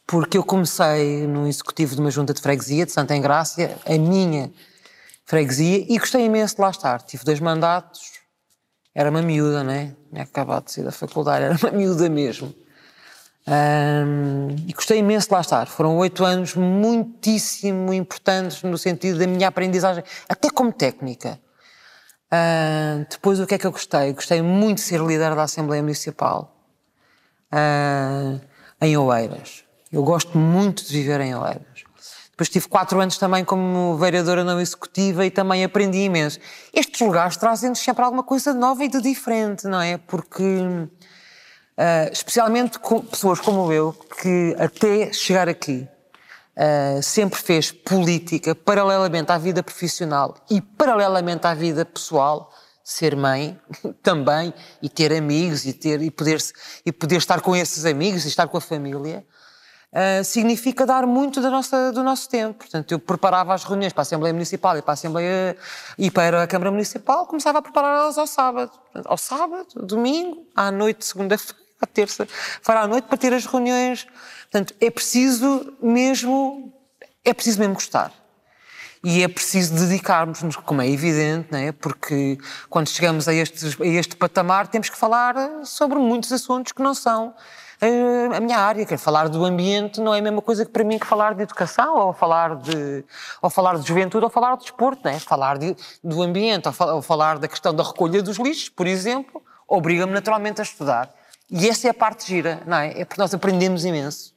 porque 0.05 0.37
eu 0.37 0.43
comecei 0.43 1.25
no 1.25 1.47
executivo 1.47 1.95
de 1.95 2.01
uma 2.01 2.11
junta 2.11 2.35
de 2.35 2.41
freguesia 2.41 2.85
de 2.85 2.91
Santa 2.91 3.15
Engrácia, 3.15 3.75
a 3.83 3.97
minha 3.97 4.51
freguesia, 5.25 5.85
e 5.89 5.97
gostei 5.97 6.23
imenso 6.23 6.55
de 6.55 6.61
lá 6.61 6.69
estar. 6.69 7.01
Tive 7.01 7.23
dois 7.23 7.39
mandatos, 7.39 8.20
era 8.93 9.09
uma 9.09 9.21
miúda, 9.21 9.63
né? 9.63 9.95
Tinha 10.09 10.23
acabado 10.23 10.65
de 10.65 10.71
sair 10.71 10.83
da 10.83 10.91
faculdade, 10.91 11.45
era 11.45 11.55
uma 11.55 11.71
miúda 11.77 12.09
mesmo. 12.09 12.53
Ahm, 13.47 14.55
e 14.67 14.73
gostei 14.73 14.99
imenso 14.99 15.27
de 15.27 15.33
lá 15.33 15.41
estar. 15.41 15.67
Foram 15.67 15.97
oito 15.97 16.23
anos 16.23 16.55
muitíssimo 16.55 17.93
importantes 17.93 18.61
no 18.63 18.77
sentido 18.77 19.17
da 19.19 19.27
minha 19.27 19.47
aprendizagem, 19.47 20.03
até 20.29 20.49
como 20.49 20.71
técnica. 20.71 21.39
Ahm, 22.31 23.05
depois, 23.09 23.39
o 23.39 23.47
que 23.47 23.55
é 23.55 23.57
que 23.57 23.65
eu 23.65 23.71
gostei? 23.71 24.13
Gostei 24.13 24.41
muito 24.41 24.77
de 24.77 24.83
ser 24.83 25.01
líder 25.01 25.35
da 25.35 25.43
Assembleia 25.43 25.81
Municipal 25.81 26.55
ah, 27.51 28.39
em 28.79 28.95
Oeiras. 28.97 29.63
Eu 29.91 30.03
gosto 30.03 30.37
muito 30.37 30.85
de 30.85 30.93
viver 30.93 31.19
em 31.21 31.35
Oeiras. 31.35 31.83
Depois 32.41 32.49
tive 32.49 32.67
quatro 32.67 32.99
anos 32.99 33.19
também 33.19 33.45
como 33.45 33.95
vereadora 33.97 34.43
não 34.43 34.59
executiva 34.59 35.23
e 35.23 35.29
também 35.29 35.63
aprendi 35.63 35.99
imenso. 35.99 36.39
Estes 36.73 36.99
lugares 36.99 37.37
trazem-nos 37.37 37.77
sempre 37.77 38.03
alguma 38.03 38.23
coisa 38.23 38.51
de 38.51 38.57
nova 38.57 38.83
e 38.83 38.87
de 38.87 38.99
diferente, 38.99 39.67
não 39.67 39.79
é? 39.79 39.99
Porque, 39.99 40.43
ah, 41.77 42.09
especialmente 42.11 42.79
com 42.79 42.99
pessoas 42.99 43.39
como 43.39 43.71
eu, 43.71 43.93
que 44.19 44.55
até 44.57 45.13
chegar 45.13 45.47
aqui 45.47 45.87
uh, 46.57 47.03
sempre 47.03 47.39
fez 47.39 47.71
política 47.71 48.55
paralelamente 48.55 49.31
à 49.31 49.37
vida 49.37 49.61
profissional 49.61 50.35
e 50.49 50.59
paralelamente 50.61 51.45
à 51.45 51.53
vida 51.53 51.85
pessoal, 51.85 52.51
ser 52.83 53.15
mãe 53.15 53.55
também 54.01 54.51
e 54.81 54.89
ter 54.89 55.13
amigos 55.13 55.67
e 55.67 55.73
ter 55.73 56.01
e 56.01 56.09
poder 56.09 56.39
e 56.83 56.91
poder 56.91 57.17
estar 57.17 57.39
com 57.39 57.55
esses 57.55 57.85
amigos 57.85 58.25
e 58.25 58.29
estar 58.29 58.47
com 58.47 58.57
a 58.57 58.61
família 58.61 59.23
uh, 59.91 60.23
significa 60.23 60.85
dar 60.85 61.05
muito 61.05 61.41
da 61.41 61.49
nossa 61.49 61.91
do 61.91 62.03
nosso 62.03 62.29
tempo. 62.29 62.59
Portanto 62.59 62.91
eu 62.91 62.99
preparava 62.99 63.53
as 63.53 63.63
reuniões 63.63 63.93
para 63.93 64.01
a 64.01 64.03
Assembleia 64.03 64.33
Municipal 64.33 64.77
e 64.77 64.81
para 64.81 64.91
a 64.91 64.93
Assembleia 64.93 65.57
e 65.97 66.09
para 66.09 66.43
a 66.43 66.47
Câmara 66.47 66.71
Municipal 66.71 67.25
começava 67.25 67.59
a 67.59 67.61
prepará-las 67.61 68.17
ao 68.17 68.27
sábado. 68.27 68.71
Ao 69.05 69.17
sábado 69.17 69.67
domingo 69.75 70.45
à 70.55 70.71
noite 70.71 71.05
segunda-feira 71.05 71.61
à 71.81 71.87
terça 71.87 72.27
feira 72.27 72.81
à 72.81 72.87
noite 72.87 73.05
para 73.05 73.17
ter 73.17 73.33
as 73.33 73.45
reuniões. 73.45 74.07
Portanto 74.51 74.73
é 74.79 74.89
preciso 74.89 75.73
mesmo 75.81 76.73
é 77.23 77.33
preciso 77.33 77.59
mesmo 77.59 77.75
gostar. 77.75 78.11
E 79.03 79.23
é 79.23 79.27
preciso 79.27 79.73
dedicarmos-nos, 79.73 80.55
como 80.57 80.79
é 80.79 80.87
evidente, 80.87 81.47
não 81.51 81.57
é? 81.57 81.71
porque 81.71 82.37
quando 82.69 82.87
chegamos 82.87 83.27
a, 83.27 83.33
estes, 83.33 83.75
a 83.81 83.85
este 83.85 84.15
patamar 84.15 84.67
temos 84.67 84.91
que 84.91 84.97
falar 84.97 85.35
sobre 85.65 85.97
muitos 85.97 86.31
assuntos 86.31 86.71
que 86.71 86.83
não 86.83 86.93
são 86.93 87.33
a 88.35 88.39
minha 88.39 88.59
área, 88.59 88.85
que 88.85 88.93
é 88.93 88.97
falar 88.97 89.27
do 89.27 89.43
ambiente 89.43 89.99
não 89.99 90.13
é 90.13 90.19
a 90.19 90.21
mesma 90.21 90.41
coisa 90.41 90.63
que 90.63 90.71
para 90.71 90.83
mim 90.83 90.99
que 90.99 91.05
falar 91.07 91.33
de 91.33 91.41
educação, 91.41 91.97
ou 91.97 92.13
falar 92.13 92.55
de, 92.57 93.03
ou 93.41 93.49
falar 93.49 93.77
de 93.79 93.87
juventude, 93.87 94.23
ou 94.23 94.29
falar 94.29 94.55
de 94.55 94.63
desporto, 94.63 95.01
não 95.03 95.11
é? 95.11 95.19
Falar 95.19 95.57
de, 95.57 95.75
do 96.03 96.21
ambiente, 96.21 96.67
ou 96.67 97.01
falar 97.01 97.39
da 97.39 97.47
questão 97.47 97.73
da 97.73 97.83
recolha 97.83 98.21
dos 98.21 98.37
lixos, 98.37 98.69
por 98.69 98.85
exemplo, 98.85 99.41
obriga-me 99.67 100.13
naturalmente 100.13 100.61
a 100.61 100.63
estudar. 100.63 101.11
E 101.49 101.67
essa 101.67 101.87
é 101.87 101.89
a 101.89 101.93
parte 101.93 102.27
gira, 102.27 102.61
não 102.67 102.77
é? 102.77 103.01
É 103.01 103.05
porque 103.05 103.19
nós 103.19 103.33
aprendemos 103.33 103.83
imenso. 103.83 104.33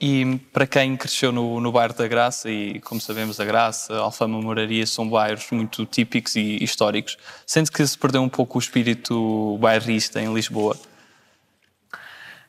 E 0.00 0.38
para 0.52 0.64
quem 0.64 0.96
cresceu 0.96 1.32
no, 1.32 1.60
no 1.60 1.72
bairro 1.72 1.94
da 1.94 2.06
Graça, 2.06 2.48
e 2.48 2.78
como 2.80 3.00
sabemos, 3.00 3.40
a 3.40 3.44
Graça, 3.44 3.94
a 3.94 4.00
Alfama, 4.00 4.40
Moraria 4.40 4.86
são 4.86 5.08
bairros 5.08 5.50
muito 5.50 5.84
típicos 5.86 6.36
e 6.36 6.62
históricos, 6.62 7.16
sente 7.44 7.72
que 7.72 7.84
se 7.84 7.98
perdeu 7.98 8.22
um 8.22 8.28
pouco 8.28 8.58
o 8.58 8.60
espírito 8.60 9.58
bairrista 9.58 10.20
em 10.20 10.32
Lisboa? 10.32 10.76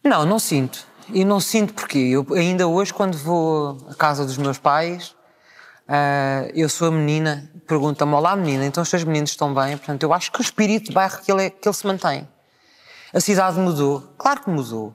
Não, 0.03 0.25
não 0.25 0.39
sinto. 0.39 0.88
E 1.10 1.25
não 1.25 1.39
sinto 1.39 1.74
porque 1.74 1.98
eu 1.98 2.25
ainda 2.34 2.68
hoje, 2.68 2.94
quando 2.94 3.18
vou 3.18 3.77
à 3.89 3.96
casa 3.96 4.25
dos 4.25 4.38
meus 4.38 4.58
pais, 4.58 5.15
uh, 5.88 6.50
eu 6.53 6.70
sou 6.70 6.88
a 6.88 6.91
menina, 6.91 7.51
pergunta-me: 7.68 8.13
Olá, 8.13 8.36
menina, 8.36 8.65
então 8.65 8.84
os 8.84 8.89
teus 8.89 9.03
meninos 9.03 9.32
estão 9.32 9.53
bem? 9.53 9.75
Portanto, 9.77 10.03
eu 10.03 10.13
acho 10.13 10.32
que 10.32 10.39
o 10.39 10.41
espírito 10.41 10.89
de 10.89 10.94
bairro 10.94 11.20
que 11.20 11.32
ele, 11.32 11.46
é, 11.46 11.50
que 11.50 11.68
ele 11.68 11.75
se 11.75 11.86
mantém. 11.86 12.27
A 13.13 13.20
cidade 13.20 13.58
mudou? 13.60 14.01
Claro 14.18 14.41
que 14.41 14.50
mudou. 14.50 14.94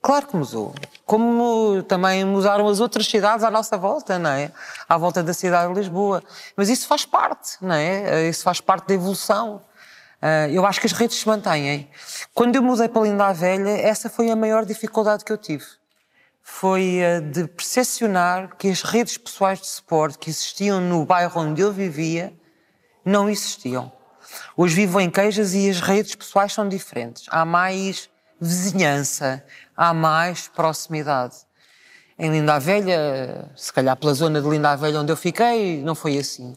Claro 0.00 0.26
que 0.26 0.36
mudou. 0.36 0.74
Como 1.06 1.82
também 1.84 2.24
mudaram 2.24 2.66
as 2.68 2.80
outras 2.80 3.06
cidades 3.06 3.44
à 3.44 3.50
nossa 3.50 3.76
volta, 3.76 4.18
não 4.18 4.30
é? 4.30 4.50
À 4.88 4.98
volta 4.98 5.22
da 5.22 5.32
cidade 5.32 5.72
de 5.72 5.80
Lisboa. 5.80 6.22
Mas 6.56 6.68
isso 6.68 6.86
faz 6.86 7.06
parte, 7.06 7.56
não 7.60 7.74
é? 7.74 8.28
Isso 8.28 8.42
faz 8.42 8.60
parte 8.60 8.88
da 8.88 8.94
evolução. 8.94 9.62
Ah, 10.26 10.48
eu 10.48 10.64
acho 10.64 10.80
que 10.80 10.86
as 10.86 10.92
redes 10.92 11.18
se 11.18 11.28
mantêm. 11.28 11.86
Quando 12.32 12.56
eu 12.56 12.62
mudei 12.62 12.88
para 12.88 13.02
Linda 13.02 13.26
a 13.26 13.32
Velha, 13.34 13.68
essa 13.68 14.08
foi 14.08 14.30
a 14.30 14.36
maior 14.36 14.64
dificuldade 14.64 15.22
que 15.22 15.30
eu 15.30 15.36
tive. 15.36 15.66
Foi 16.42 17.02
de 17.30 17.46
percepcionar 17.46 18.56
que 18.56 18.70
as 18.70 18.80
redes 18.80 19.18
pessoais 19.18 19.60
de 19.60 19.66
suporte 19.66 20.16
que 20.16 20.30
existiam 20.30 20.80
no 20.80 21.04
bairro 21.04 21.42
onde 21.42 21.60
eu 21.60 21.70
vivia 21.70 22.32
não 23.04 23.28
existiam. 23.28 23.92
Hoje 24.56 24.74
vivo 24.74 24.98
em 24.98 25.10
Queijas 25.10 25.52
e 25.52 25.68
as 25.68 25.80
redes 25.80 26.14
pessoais 26.14 26.54
são 26.54 26.66
diferentes. 26.66 27.26
Há 27.28 27.44
mais 27.44 28.08
vizinhança, 28.40 29.44
há 29.76 29.92
mais 29.92 30.48
proximidade. 30.48 31.36
Em 32.18 32.30
Linda 32.30 32.54
a 32.54 32.58
Velha, 32.58 33.50
se 33.54 33.70
calhar 33.70 33.94
pela 33.94 34.14
zona 34.14 34.40
de 34.40 34.48
Linda 34.48 34.70
a 34.70 34.76
Velha 34.76 35.00
onde 35.00 35.12
eu 35.12 35.18
fiquei, 35.18 35.82
não 35.82 35.94
foi 35.94 36.16
assim. 36.16 36.56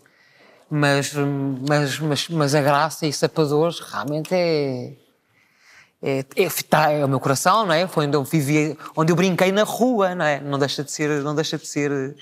Mas, 0.70 1.14
mas, 1.14 2.00
mas, 2.00 2.30
mas 2.30 2.56
a 2.56 2.62
graça 2.62 3.06
e 3.06 3.14
sapadores 3.14 3.80
realmente 3.80 4.34
é, 4.34 4.94
é, 6.02 6.26
é, 6.36 6.50
tá, 6.70 6.92
é, 6.92 7.04
o 7.04 7.08
meu 7.08 7.20
coração, 7.20 7.66
não 7.66 7.74
é? 7.74 7.88
Foi 7.88 8.06
onde 8.06 8.18
eu 8.18 8.24
vivi, 8.24 8.78
onde 8.96 9.12
eu 9.12 9.16
brinquei 9.16 9.52
na 9.52 9.64
rua, 9.64 10.14
não 10.14 10.26
é? 10.26 10.40
Não 10.40 10.60
deixa 10.60 10.84
de 10.84 10.92
ser, 10.92 11.24
não 11.24 11.34
deixa 11.34 11.58
de 11.58 11.66
ser 11.66 12.16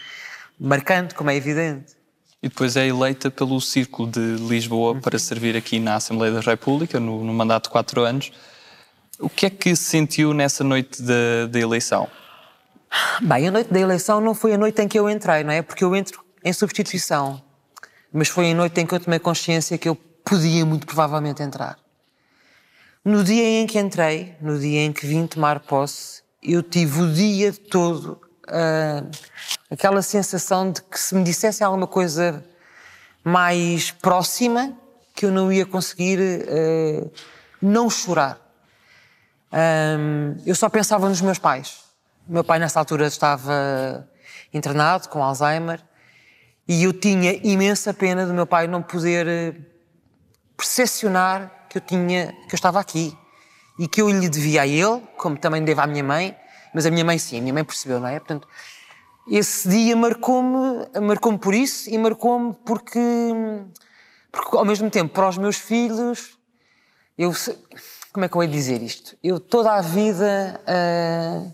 marcante, 0.59 1.15
como 1.15 1.29
é 1.29 1.35
evidente. 1.35 1.95
E 2.41 2.47
depois 2.47 2.75
é 2.75 2.85
eleita 2.85 3.31
pelo 3.31 3.59
Círculo 3.59 4.09
de 4.09 4.19
Lisboa 4.19 4.93
uhum. 4.93 5.01
para 5.01 5.17
servir 5.17 5.57
aqui 5.57 5.79
na 5.79 5.95
Assembleia 5.95 6.31
da 6.31 6.41
República, 6.41 6.99
no, 6.99 7.23
no 7.23 7.33
mandato 7.33 7.63
de 7.63 7.69
quatro 7.71 8.01
anos. 8.01 8.31
O 9.19 9.29
que 9.29 9.47
é 9.47 9.49
que 9.49 9.75
sentiu 9.75 10.33
nessa 10.33 10.63
noite 10.63 11.01
da, 11.01 11.47
da 11.49 11.59
eleição? 11.59 12.07
Bem, 13.21 13.47
a 13.47 13.51
noite 13.51 13.73
da 13.73 13.79
eleição 13.79 14.21
não 14.21 14.35
foi 14.35 14.53
a 14.53 14.57
noite 14.57 14.81
em 14.81 14.87
que 14.87 14.99
eu 14.99 15.09
entrei, 15.09 15.43
não 15.43 15.51
é? 15.51 15.61
Porque 15.61 15.83
eu 15.83 15.95
entro 15.95 16.23
em 16.43 16.53
substituição. 16.53 17.41
Mas 18.17 18.29
foi 18.29 18.50
a 18.50 18.55
noite 18.55 18.79
em 18.79 18.86
que 18.86 18.95
eu 18.95 19.00
tomei 19.01 19.19
consciência 19.19 19.77
que 19.77 19.89
eu 19.89 19.95
podia 20.24 20.65
muito 20.65 20.88
provavelmente 20.88 21.43
entrar. 21.43 21.77
No 23.03 23.25
dia 23.25 23.43
em 23.43 23.67
que 23.67 23.77
entrei, 23.77 24.38
no 24.39 24.57
dia 24.57 24.86
em 24.86 24.93
que 24.93 25.05
vim 25.05 25.27
tomar 25.27 25.60
posse, 25.60 26.24
eu 26.41 26.63
tive 26.63 27.01
o 27.01 27.13
dia 27.13 27.51
todo 27.51 28.22
uh, 28.48 29.12
aquela 29.69 30.01
sensação 30.01 30.72
de 30.72 30.81
que 30.81 30.98
se 30.98 31.13
me 31.13 31.25
dissessem 31.25 31.67
alguma 31.67 31.88
coisa 31.88 32.41
mais 33.22 33.91
próxima, 33.91 34.74
que 35.13 35.25
eu 35.25 35.31
não 35.31 35.51
ia 35.51 35.65
conseguir 35.65 36.17
uh, 36.17 37.12
não 37.62 37.89
chorar. 37.89 38.39
Um, 39.51 40.38
eu 40.45 40.55
só 40.55 40.69
pensava 40.69 41.10
nos 41.10 41.19
meus 41.19 41.38
pais. 41.38 41.79
O 42.29 42.31
meu 42.31 42.45
pai, 42.45 42.60
nessa 42.60 42.79
altura, 42.79 43.07
estava 43.07 44.07
internado 44.53 45.10
com 45.10 45.22
Alzheimer 45.22 45.84
e 46.67 46.84
eu 46.84 46.93
tinha 46.93 47.39
imensa 47.43 47.93
pena 47.93 48.25
do 48.25 48.34
meu 48.34 48.48
pai 48.48 48.67
não 48.67 48.81
poder 48.81 49.27
eh, 49.27 49.55
percepcionar 50.57 51.67
que 51.69 51.77
eu 51.77 51.81
tinha, 51.81 52.31
que 52.48 52.53
eu 52.53 52.55
estava 52.55 52.79
aqui 52.79 53.15
e 53.77 53.88
que 53.88 54.01
eu 54.01 54.10
lhe 54.10 54.29
devia 54.29 54.63
a 54.63 54.67
ele, 54.67 55.01
como 55.17 55.38
também 55.38 55.63
devo 55.63 55.81
à 55.81 55.88
minha 55.88 56.03
mãe, 56.03 56.36
mas 56.74 56.86
a 56.86 56.91
minha 56.91 57.05
mãe 57.05 57.17
sim, 57.17 57.38
a 57.38 57.41
minha 57.41 57.53
mãe 57.53 57.63
percebeu, 57.63 58.00
não 58.00 58.07
é? 58.07 58.19
Portanto, 58.19 58.48
esse 59.29 59.67
dia 59.67 59.95
marcou-me, 59.95 60.88
marcou-me 61.01 61.38
por 61.38 61.53
isso 61.53 61.89
e 61.89 61.98
marcou-me 61.98 62.53
porque, 62.65 63.00
porque, 64.31 64.57
ao 64.57 64.65
mesmo 64.65 64.89
tempo, 64.89 65.13
para 65.13 65.29
os 65.29 65.38
meus 65.38 65.57
filhos, 65.57 66.38
eu 67.17 67.34
como 68.15 68.24
é 68.24 68.29
que 68.29 68.38
eu 68.38 68.43
ia 68.43 68.50
dizer 68.50 68.81
isto? 68.81 69.17
Eu 69.22 69.41
toda 69.41 69.74
a 69.74 69.81
vida 69.81 70.62
uh, 70.62 71.53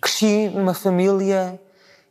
cresci 0.00 0.48
numa 0.50 0.72
família 0.72 1.60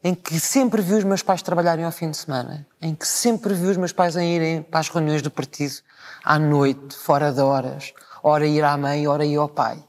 em 0.06 0.14
que 0.14 0.40
sempre 0.40 0.84
vi 0.84 0.94
os 0.94 1.04
meus 1.04 1.24
pais 1.24 1.42
trabalharem 1.42 1.84
ao 1.84 1.92
fim 1.92 2.12
de 2.12 2.18
semana, 2.18 2.64
em 2.80 2.94
que 2.94 3.08
sempre 3.08 3.56
vi 3.56 3.66
os 3.66 3.76
meus 3.76 3.92
pais 3.92 4.16
irem 4.16 4.62
para 4.62 4.80
as 4.80 4.88
reuniões 4.88 5.24
do 5.24 5.32
partido 5.32 5.78
à 6.24 6.38
noite, 6.38 6.96
fora 6.96 7.32
de 7.32 7.42
horas, 7.42 7.92
hora 8.22 8.46
ir 8.46 8.64
à 8.64 8.78
mãe, 8.78 9.08
hora 9.08 9.26
ir 9.26 9.38
ao 9.38 9.50
pai. 9.50 9.84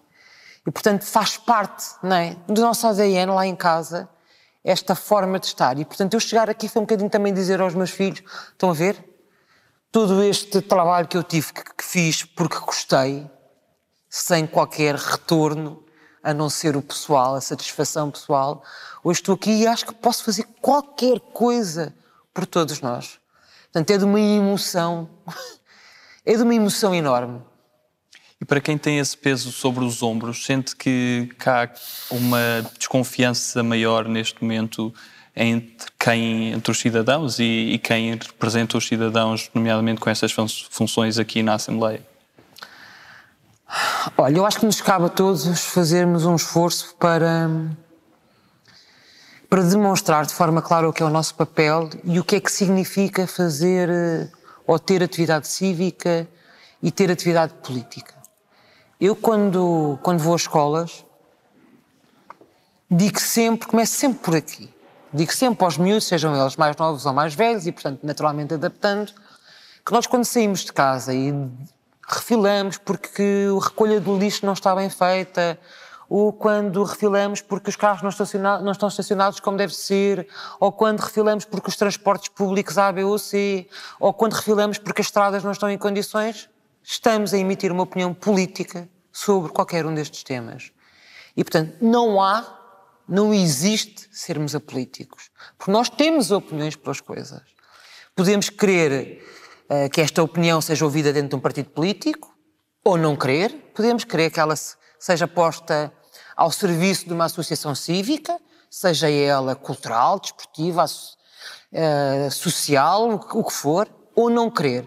E 0.67 0.71
portanto 0.71 1.05
faz 1.05 1.37
parte 1.37 1.85
é, 2.03 2.35
do 2.51 2.63
nosso 2.63 2.87
ADN 2.87 3.31
lá 3.31 3.47
em 3.47 3.55
casa 3.55 4.09
esta 4.65 4.95
forma 4.95 5.39
de 5.39 5.49
estar. 5.49 5.79
E 5.79 5.85
portanto 5.85 6.15
eu 6.15 6.21
chegar 6.21 6.49
aqui 6.49 6.67
foi 6.67 6.81
um 6.81 6.87
bocadinho 6.87 7.11
também 7.11 7.35
dizer 7.35 7.61
aos 7.61 7.75
meus 7.75 7.91
filhos: 7.91 8.23
estão 8.53 8.71
a 8.71 8.73
ver? 8.73 8.97
Todo 9.93 10.23
este 10.23 10.63
trabalho 10.63 11.07
que 11.07 11.19
eu 11.19 11.23
tive, 11.23 11.53
que, 11.53 11.63
que 11.63 11.85
fiz 11.85 12.25
porque 12.25 12.59
gostei, 12.59 13.31
sem 14.09 14.47
qualquer 14.47 14.95
retorno, 14.95 15.85
a 16.23 16.35
não 16.35 16.51
ser 16.51 16.77
o 16.77 16.83
pessoal, 16.83 17.35
a 17.35 17.41
satisfação 17.41 18.11
pessoal. 18.11 18.63
Hoje 19.03 19.21
estou 19.21 19.35
aqui 19.35 19.51
e 19.51 19.67
acho 19.67 19.87
que 19.87 19.95
posso 19.95 20.25
fazer 20.25 20.45
qualquer 20.61 21.21
coisa 21.21 21.95
por 22.35 22.47
todos 22.47 22.81
nós. 22.81 23.19
Portanto, 23.65 23.91
é 23.91 23.99
de 23.99 24.05
uma 24.05 24.21
emoção, 24.21 25.09
é 26.25 26.35
de 26.35 26.43
uma 26.43 26.55
emoção 26.55 26.95
enorme. 26.95 27.41
E 28.41 28.45
para 28.45 28.61
quem 28.61 28.77
tem 28.77 28.99
esse 28.99 29.17
peso 29.17 29.51
sobre 29.51 29.85
os 29.85 30.03
ombros, 30.03 30.45
sente 30.45 30.77
que 30.77 31.29
há 31.45 31.71
uma 32.11 32.71
desconfiança 32.79 33.63
maior 33.63 34.07
neste 34.07 34.43
momento 34.43 34.93
entre 35.35 35.89
quem, 35.99 36.53
entre 36.53 36.71
os 36.71 36.79
cidadãos 36.79 37.39
e, 37.39 37.73
e 37.73 37.79
quem 37.79 38.11
representa 38.11 38.79
os 38.79 38.87
cidadãos, 38.87 39.51
nomeadamente 39.55 40.01
com 40.01 40.09
essas 40.09 40.33
funções 40.71 41.19
aqui 41.19 41.43
na 41.43 41.55
Assembleia? 41.55 42.16
Olha, 44.17 44.39
eu 44.39 44.47
acho 44.47 44.61
que 44.61 44.67
nos 44.67 44.81
cabe 44.81 45.07
a 45.07 45.09
todos 45.09 45.65
fazermos 45.67 46.25
um 46.25 46.37
esforço 46.37 46.95
para, 46.99 47.51
para 49.51 49.63
demonstrar 49.63 50.25
de 50.25 50.33
forma 50.33 50.63
clara 50.63 50.89
o 50.89 50.93
que 50.93 51.03
é 51.03 51.07
o 51.07 51.11
nosso 51.11 51.35
papel 51.35 51.91
e 52.05 52.21
o 52.21 52.25
que 52.25 52.37
é 52.37 52.41
que 52.41 52.51
significa 52.51 53.27
fazer 53.27 53.89
eh, 53.91 54.29
ou 54.67 54.79
ter 54.79 55.03
atividade 55.03 55.49
cívica 55.49 56.29
e 56.83 56.91
ter 56.91 57.11
atividade 57.11 57.55
política. 57.55 58.15
Eu, 59.01 59.15
quando, 59.17 59.99
quando 60.03 60.21
vou 60.21 60.35
às 60.35 60.43
escolas, 60.43 61.05
digo 62.91 63.21
sempre, 63.21 63.69
começo 63.69 63.95
sempre 63.95 64.19
por 64.21 64.37
aqui. 64.37 64.73
Digo 65.13 65.33
sempre 65.33 65.65
aos 65.65 65.77
miúdos, 65.77 66.07
sejam 66.07 66.35
eles 66.35 66.57
mais 66.57 66.77
novos 66.77 67.05
ou 67.05 67.13
mais 67.13 67.35
velhos, 67.35 67.67
e 67.67 67.73
portanto, 67.73 68.01
naturalmente 68.03 68.55
adaptando, 68.55 69.13
que 69.85 69.93
nós, 69.93 70.07
quando 70.07 70.25
saímos 70.25 70.61
de 70.61 70.73
casa 70.73 71.13
e 71.13 71.33
refilamos 72.07 72.79
porque 72.79 73.47
a 73.51 73.65
recolha 73.65 74.01
do 74.01 74.17
lixo 74.17 74.47
não 74.47 74.53
está 74.53 74.75
bem 74.75 74.89
feita, 74.89 75.59
ou 76.09 76.33
quando 76.33 76.85
refilamos 76.85 77.41
porque 77.41 77.69
os 77.69 77.77
carros 77.77 78.03
não, 78.03 78.63
não, 78.63 78.73
estão 78.73 78.89
estacionados 78.89 79.41
como 79.41 79.57
deve 79.57 79.75
ser, 79.75 80.29
ou 80.61 80.71
quando 80.71 81.01
refilamos 81.01 81.45
porque 81.45 81.69
os 81.69 81.77
transportes 81.77 82.29
públicos 82.29 82.79
A, 82.79 82.93
B 82.93 83.03
ou 83.05 83.19
C, 83.19 83.69
ou 83.99 84.13
quando 84.13 84.35
refilamos 84.35 84.79
porque 84.79 85.01
as 85.01 85.09
estradas 85.09 85.43
não 85.43 85.53
estão 85.53 85.69
em 85.69 85.77
condições, 85.79 86.49
estamos 86.83 87.35
a 87.35 87.39
emitir 87.39 87.73
uma 87.73 87.83
opinião 87.83 88.15
política 88.15 88.89
sobre 89.13 89.51
qualquer 89.51 89.85
um 89.85 89.95
destes 89.95 90.23
temas. 90.23 90.71
E, 91.37 91.43
portanto, 91.43 91.77
não 91.81 92.23
há, 92.23 92.47
não 93.09 93.35
existe 93.35 94.09
sermos 94.13 94.55
apolíticos. 94.55 95.31
Porque 95.59 95.73
nós 95.73 95.89
temos 95.89 96.31
opiniões 96.31 96.77
pelas 96.77 97.01
coisas. 97.01 97.43
Podemos 98.15 98.49
querer 98.49 99.23
uh, 99.71 99.91
que 99.91 100.01
esta 100.01 100.23
opinião 100.23 100.61
seja 100.61 100.85
ouvida 100.85 101.13
dentro 101.13 101.31
de 101.31 101.37
um 101.37 101.41
partido 101.41 101.71
político, 101.71 102.35
ou 102.85 102.97
não 102.97 103.17
querer. 103.17 103.51
Podemos 103.75 104.05
querer 104.05 104.31
que 104.31 104.41
ela 104.41 104.55
seja 104.99 105.27
posta 105.27 105.93
ao 106.37 106.51
serviço 106.53 107.07
de 107.07 107.13
uma 107.13 107.25
associação 107.25 107.75
cívica, 107.75 108.39
seja 108.71 109.11
ela 109.11 109.55
cultural, 109.55 110.21
desportiva, 110.21 110.85
uh, 110.85 112.31
social, 112.31 113.11
o 113.11 113.45
que 113.45 113.53
for, 113.53 113.89
ou 114.15 114.31
não 114.31 114.51
querer. 114.51 114.83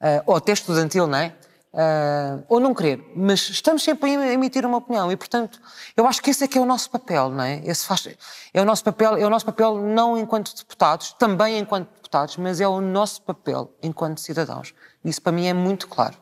Uh, 0.00 0.22
ou 0.26 0.36
até 0.36 0.52
estudantil, 0.52 1.06
não 1.06 1.18
é? 1.18 1.34
Uh, 1.76 2.42
ou 2.48 2.58
não 2.58 2.72
querer, 2.72 3.04
mas 3.14 3.50
estamos 3.50 3.82
sempre 3.82 4.10
a 4.16 4.32
emitir 4.32 4.64
uma 4.64 4.78
opinião 4.78 5.12
e, 5.12 5.16
portanto, 5.16 5.60
eu 5.94 6.06
acho 6.06 6.22
que 6.22 6.30
esse 6.30 6.42
é 6.42 6.48
que 6.48 6.56
é 6.56 6.60
o 6.60 6.64
nosso 6.64 6.88
papel, 6.88 7.28
não 7.28 7.44
é? 7.44 7.60
Esse 7.66 7.84
faz, 7.84 8.08
é 8.54 8.62
o 8.62 8.64
nosso 8.64 8.82
papel, 8.82 9.18
é 9.18 9.26
o 9.26 9.28
nosso 9.28 9.44
papel 9.44 9.76
não 9.76 10.16
enquanto 10.16 10.56
deputados, 10.56 11.14
também 11.18 11.58
enquanto 11.58 11.88
deputados, 11.94 12.38
mas 12.38 12.62
é 12.62 12.66
o 12.66 12.80
nosso 12.80 13.20
papel 13.20 13.70
enquanto 13.82 14.22
cidadãos. 14.22 14.72
Isso 15.04 15.20
para 15.20 15.32
mim 15.32 15.48
é 15.48 15.52
muito 15.52 15.86
claro. 15.86 16.16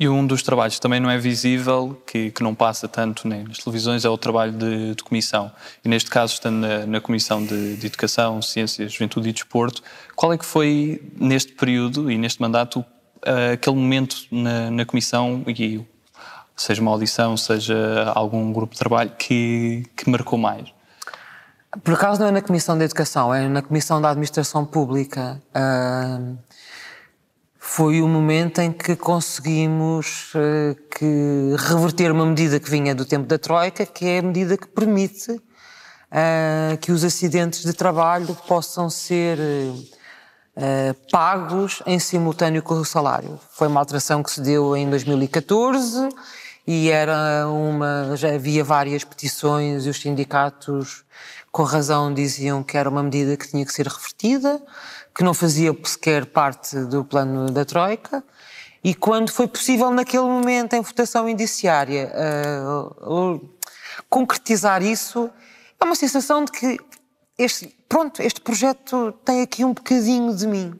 E 0.00 0.08
um 0.08 0.26
dos 0.26 0.42
trabalhos 0.42 0.78
também 0.78 0.98
não 0.98 1.08
é 1.08 1.18
visível, 1.18 2.02
que, 2.06 2.30
que 2.30 2.42
não 2.42 2.54
passa 2.54 2.88
tanto 2.88 3.28
nem 3.28 3.44
nas 3.44 3.58
televisões, 3.58 4.04
é 4.04 4.08
o 4.08 4.18
trabalho 4.18 4.52
de, 4.52 4.94
de 4.94 5.04
comissão. 5.04 5.52
E 5.84 5.88
neste 5.88 6.10
caso, 6.10 6.32
estando 6.32 6.56
na, 6.56 6.86
na 6.86 7.00
Comissão 7.00 7.44
de, 7.44 7.76
de, 7.76 7.86
Educação, 7.86 8.42
Ciências, 8.42 8.92
Juventude 8.92 9.28
e 9.28 9.32
Desporto, 9.32 9.82
qual 10.16 10.32
é 10.32 10.38
que 10.38 10.44
foi, 10.44 11.00
neste 11.16 11.52
período 11.52 12.10
e 12.10 12.18
neste 12.18 12.40
mandato, 12.40 12.84
aquele 13.52 13.76
momento 13.76 14.16
na, 14.30 14.70
na 14.70 14.84
Comissão, 14.84 15.42
e 15.46 15.84
seja 16.56 16.80
uma 16.80 16.90
audição, 16.90 17.36
seja 17.36 18.12
algum 18.14 18.52
grupo 18.52 18.74
de 18.74 18.78
trabalho, 18.78 19.10
que, 19.18 19.84
que 19.96 20.08
marcou 20.08 20.38
mais? 20.38 20.72
Por 21.82 21.94
acaso 21.94 22.20
não 22.20 22.28
é 22.28 22.30
na 22.30 22.42
Comissão 22.42 22.78
de 22.78 22.84
Educação, 22.84 23.34
é 23.34 23.48
na 23.48 23.60
Comissão 23.60 24.00
da 24.00 24.10
Administração 24.10 24.64
Pública. 24.64 25.42
Uh, 25.50 26.38
foi 27.58 28.00
o 28.00 28.06
momento 28.06 28.60
em 28.60 28.70
que 28.70 28.94
conseguimos 28.94 30.32
uh, 30.34 30.76
que 30.96 31.56
reverter 31.58 32.12
uma 32.12 32.24
medida 32.24 32.60
que 32.60 32.70
vinha 32.70 32.94
do 32.94 33.04
tempo 33.04 33.26
da 33.26 33.38
Troika, 33.38 33.84
que 33.84 34.06
é 34.06 34.18
a 34.20 34.22
medida 34.22 34.56
que 34.56 34.68
permite 34.68 35.32
uh, 35.32 36.78
que 36.80 36.92
os 36.92 37.02
acidentes 37.02 37.64
de 37.64 37.72
trabalho 37.72 38.36
possam 38.46 38.88
ser 38.88 39.38
uh, 40.56 40.94
pagos 41.10 41.82
em 41.86 41.98
simultâneo 41.98 42.62
com 42.62 42.74
o 42.74 42.84
salário. 42.84 43.38
Foi 43.50 43.68
uma 43.68 43.80
alteração 43.80 44.22
que 44.22 44.30
se 44.30 44.40
deu 44.40 44.76
em 44.76 44.88
2014 44.88 46.08
e 46.66 46.90
era 46.90 47.46
uma 47.48 48.16
já 48.16 48.34
havia 48.34 48.64
várias 48.64 49.04
petições 49.04 49.86
e 49.86 49.88
os 49.88 50.00
sindicatos 50.00 51.04
com 51.52 51.62
razão 51.62 52.12
diziam 52.12 52.62
que 52.62 52.76
era 52.76 52.88
uma 52.88 53.02
medida 53.02 53.36
que 53.36 53.48
tinha 53.48 53.64
que 53.64 53.72
ser 53.72 53.86
revertida 53.86 54.60
que 55.14 55.22
não 55.22 55.32
fazia 55.32 55.74
sequer 55.84 56.26
parte 56.26 56.76
do 56.86 57.04
plano 57.04 57.46
da 57.50 57.64
Troika, 57.64 58.22
e 58.82 58.94
quando 58.94 59.30
foi 59.30 59.46
possível, 59.46 59.90
naquele 59.90 60.24
momento, 60.24 60.74
em 60.74 60.82
votação 60.82 61.28
indiciária, 61.28 62.12
uh, 62.12 63.34
uh, 63.34 63.50
concretizar 64.10 64.82
isso, 64.82 65.30
é 65.80 65.84
uma 65.84 65.94
sensação 65.94 66.44
de 66.44 66.52
que 66.52 66.78
este, 67.38 67.74
pronto, 67.94 68.20
este 68.20 68.40
projeto 68.40 69.12
tem 69.24 69.40
aqui 69.40 69.64
um 69.64 69.72
bocadinho 69.72 70.34
de 70.34 70.48
mim. 70.48 70.74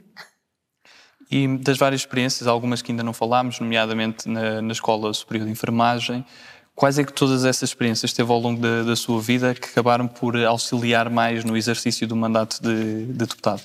E 1.31 1.47
das 1.59 1.79
várias 1.79 2.01
experiências, 2.01 2.49
algumas 2.49 2.83
que 2.83 2.91
ainda 2.91 3.05
não 3.05 3.13
falámos, 3.13 3.61
nomeadamente 3.61 4.29
na, 4.29 4.61
na 4.61 4.73
Escola 4.73 5.15
Superior 5.15 5.47
de 5.47 5.53
Enfermagem, 5.53 6.27
quais 6.75 6.99
é 6.99 7.05
que 7.05 7.13
todas 7.13 7.45
essas 7.45 7.71
experiências 7.71 8.13
teve 8.13 8.33
ao 8.33 8.41
longo 8.41 8.61
da, 8.61 8.83
da, 8.83 8.97
sua 8.97 9.21
vida 9.21 9.55
que 9.55 9.69
acabaram 9.69 10.09
por 10.09 10.37
auxiliar 10.45 11.09
mais 11.09 11.45
no 11.45 11.57
exercício 11.57 12.05
do 12.05 12.17
mandato 12.17 12.61
de, 12.61 13.07
de 13.07 13.13
deputado? 13.13 13.63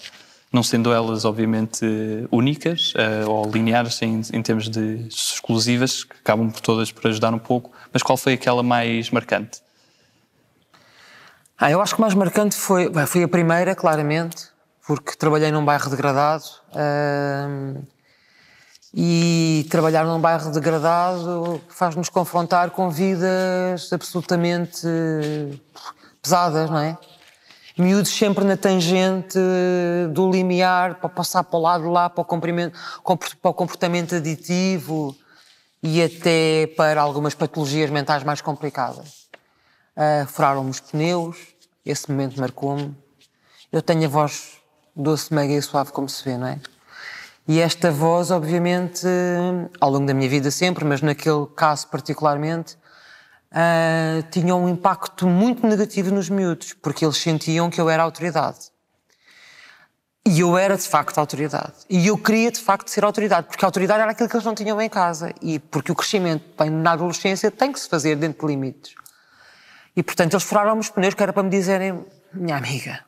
não 0.52 0.64
sendo 0.64 0.92
elas, 0.92 1.26
obviamente, 1.26 1.86
únicas 2.32 2.94
uh, 2.96 3.30
ou 3.30 3.52
lineares 3.52 4.02
em, 4.02 4.20
em, 4.34 4.42
termos 4.42 4.68
de 4.68 5.06
exclusivas, 5.08 6.04
que 6.04 6.16
acabam 6.22 6.50
por 6.50 6.60
todas 6.60 6.92
por 6.92 7.08
ajudar 7.08 7.32
um 7.36 7.38
pouco, 7.38 7.72
mas 7.94 8.02
qual 8.02 8.18
foi 8.18 8.34
aquela 8.34 8.64
mais 8.64 9.12
marcante? 9.12 9.62
Ah, 11.62 11.70
eu 11.70 11.82
acho 11.82 11.94
que 11.94 12.00
mais 12.00 12.14
marcante 12.14 12.56
foi, 12.56 12.88
bem, 12.88 13.06
foi 13.06 13.22
a 13.22 13.28
primeira, 13.28 13.76
claramente, 13.76 14.48
porque 14.88 15.18
trabalhei 15.18 15.52
num 15.52 15.66
bairro 15.66 15.90
degradado 15.90 16.46
uh, 16.72 17.86
e 18.94 19.68
trabalhar 19.70 20.06
num 20.06 20.22
bairro 20.22 20.50
degradado 20.54 21.62
faz-nos 21.68 22.08
confrontar 22.08 22.70
com 22.72 22.90
vidas 22.90 23.92
absolutamente 23.92 24.88
pesadas, 26.22 26.70
não 26.70 26.80
é? 26.80 26.98
miúdos 27.78 28.10
sempre 28.10 28.46
na 28.46 28.56
tangente 28.56 29.38
do 30.14 30.32
limiar 30.32 30.96
para 30.96 31.10
passar 31.10 31.44
para 31.44 31.60
o 31.60 31.62
lado 31.62 31.90
lá, 31.90 32.10
para 32.10 32.22
o, 32.22 32.26
para 32.26 33.52
o 33.52 33.54
comportamento 33.54 34.16
aditivo 34.16 35.14
e 35.84 36.02
até 36.02 36.68
para 36.78 37.02
algumas 37.02 37.34
patologias 37.34 37.90
mentais 37.90 38.24
mais 38.24 38.40
complicadas. 38.40 39.19
Uh, 39.96 40.26
Furaram-me 40.28 40.70
os 40.70 40.80
pneus, 40.80 41.38
esse 41.86 42.10
momento 42.10 42.40
marcou-me. 42.40 42.96
Eu 43.72 43.82
tenho 43.82 44.06
a 44.06 44.08
voz 44.08 44.58
doce, 44.96 45.34
mega 45.34 45.54
e 45.54 45.62
suave, 45.62 45.92
como 45.92 46.10
se 46.10 46.24
vê, 46.24 46.38
não 46.38 46.48
é? 46.48 46.60
E 47.48 47.60
esta 47.60 47.90
voz, 47.92 48.30
obviamente, 48.30 49.08
ao 49.80 49.90
longo 49.90 50.06
da 50.06 50.14
minha 50.14 50.30
vida 50.30 50.52
sempre, 50.52 50.86
mas 50.86 51.02
naquele 51.02 51.48
caso 51.56 51.88
particularmente, 51.88 52.78
uh, 53.52 54.22
tinha 54.30 54.56
um 54.56 54.70
impacto 54.70 55.28
muito 55.28 55.66
negativo 55.66 56.14
nos 56.14 56.30
miúdos, 56.30 56.74
porque 56.74 57.04
eles 57.04 57.18
sentiam 57.18 57.70
que 57.70 57.82
eu 57.82 57.90
era 57.90 58.04
autoridade. 58.04 58.70
E 60.26 60.42
eu 60.42 60.56
era 60.58 60.78
de 60.78 60.84
facto 60.84 61.18
autoridade. 61.18 61.74
E 61.90 62.06
eu 62.06 62.18
queria 62.18 62.52
de 62.52 62.60
facto 62.60 62.90
ser 62.90 63.04
autoridade, 63.04 63.48
porque 63.48 63.66
a 63.66 63.68
autoridade 63.68 64.02
era 64.02 64.12
aquilo 64.12 64.30
que 64.30 64.36
eles 64.36 64.46
não 64.46 64.54
tinham 64.54 64.80
em 64.80 64.90
casa. 64.90 65.34
E 65.42 65.58
porque 65.58 65.92
o 65.92 65.96
crescimento 65.96 66.44
na 66.66 66.92
adolescência 66.92 67.50
tem 67.50 67.72
que 67.72 67.80
se 67.80 67.90
fazer 67.90 68.16
dentro 68.16 68.46
de 68.46 68.54
limites. 68.54 68.94
E 70.00 70.04
portanto 70.04 70.32
eles 70.32 70.46
furaram-me 70.46 70.80
os 70.80 70.88
pneus, 70.88 71.14
que 71.14 71.22
era 71.22 71.34
para 71.34 71.44
me 71.44 71.50
dizerem: 71.50 72.06
minha 72.32 72.56
amiga, 72.56 73.04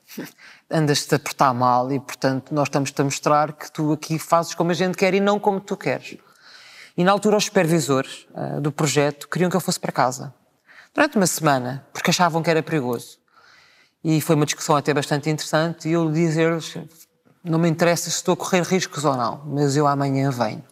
andas-te 0.70 1.16
a 1.16 1.20
portar 1.20 1.54
mal 1.54 1.90
e 1.90 2.02
portanto 2.02 2.54
nós 2.54 2.68
estamos-te 2.68 3.00
a 3.00 3.06
mostrar 3.06 3.54
que 3.54 3.72
tu 3.72 3.94
aqui 3.94 4.20
fazes 4.20 4.54
como 4.54 4.72
a 4.72 4.74
gente 4.74 4.98
quer 4.98 5.14
e 5.14 5.22
não 5.22 5.40
como 5.40 5.62
tu 5.62 5.78
queres. 5.78 6.18
E 6.98 7.06
na 7.06 7.14
altura 7.14 7.38
os 7.38 7.46
supervisores 7.46 8.28
uh, 8.32 8.60
do 8.60 8.74
projeto 8.74 9.30
queriam 9.30 9.50
que 9.50 9.56
eu 9.56 9.62
fosse 9.62 9.80
para 9.80 9.94
casa. 9.94 10.34
Durante 10.94 11.16
uma 11.16 11.28
semana, 11.28 11.88
porque 11.94 12.10
achavam 12.10 12.44
que 12.44 12.50
era 12.50 12.62
perigoso. 12.62 13.20
E 14.04 14.20
foi 14.20 14.36
uma 14.36 14.46
discussão 14.46 14.76
até 14.76 14.94
bastante 14.94 15.30
interessante 15.30 15.88
e 15.88 15.94
eu 15.94 16.12
dizer-lhes, 16.12 16.78
não 17.42 17.58
me 17.58 17.70
interessa 17.70 18.10
se 18.10 18.18
estou 18.18 18.34
a 18.34 18.38
correr 18.38 18.64
riscos 18.64 19.06
ou 19.06 19.16
não, 19.16 19.42
mas 19.46 19.78
eu 19.78 19.88
amanhã 19.88 20.30
venho. 20.30 20.66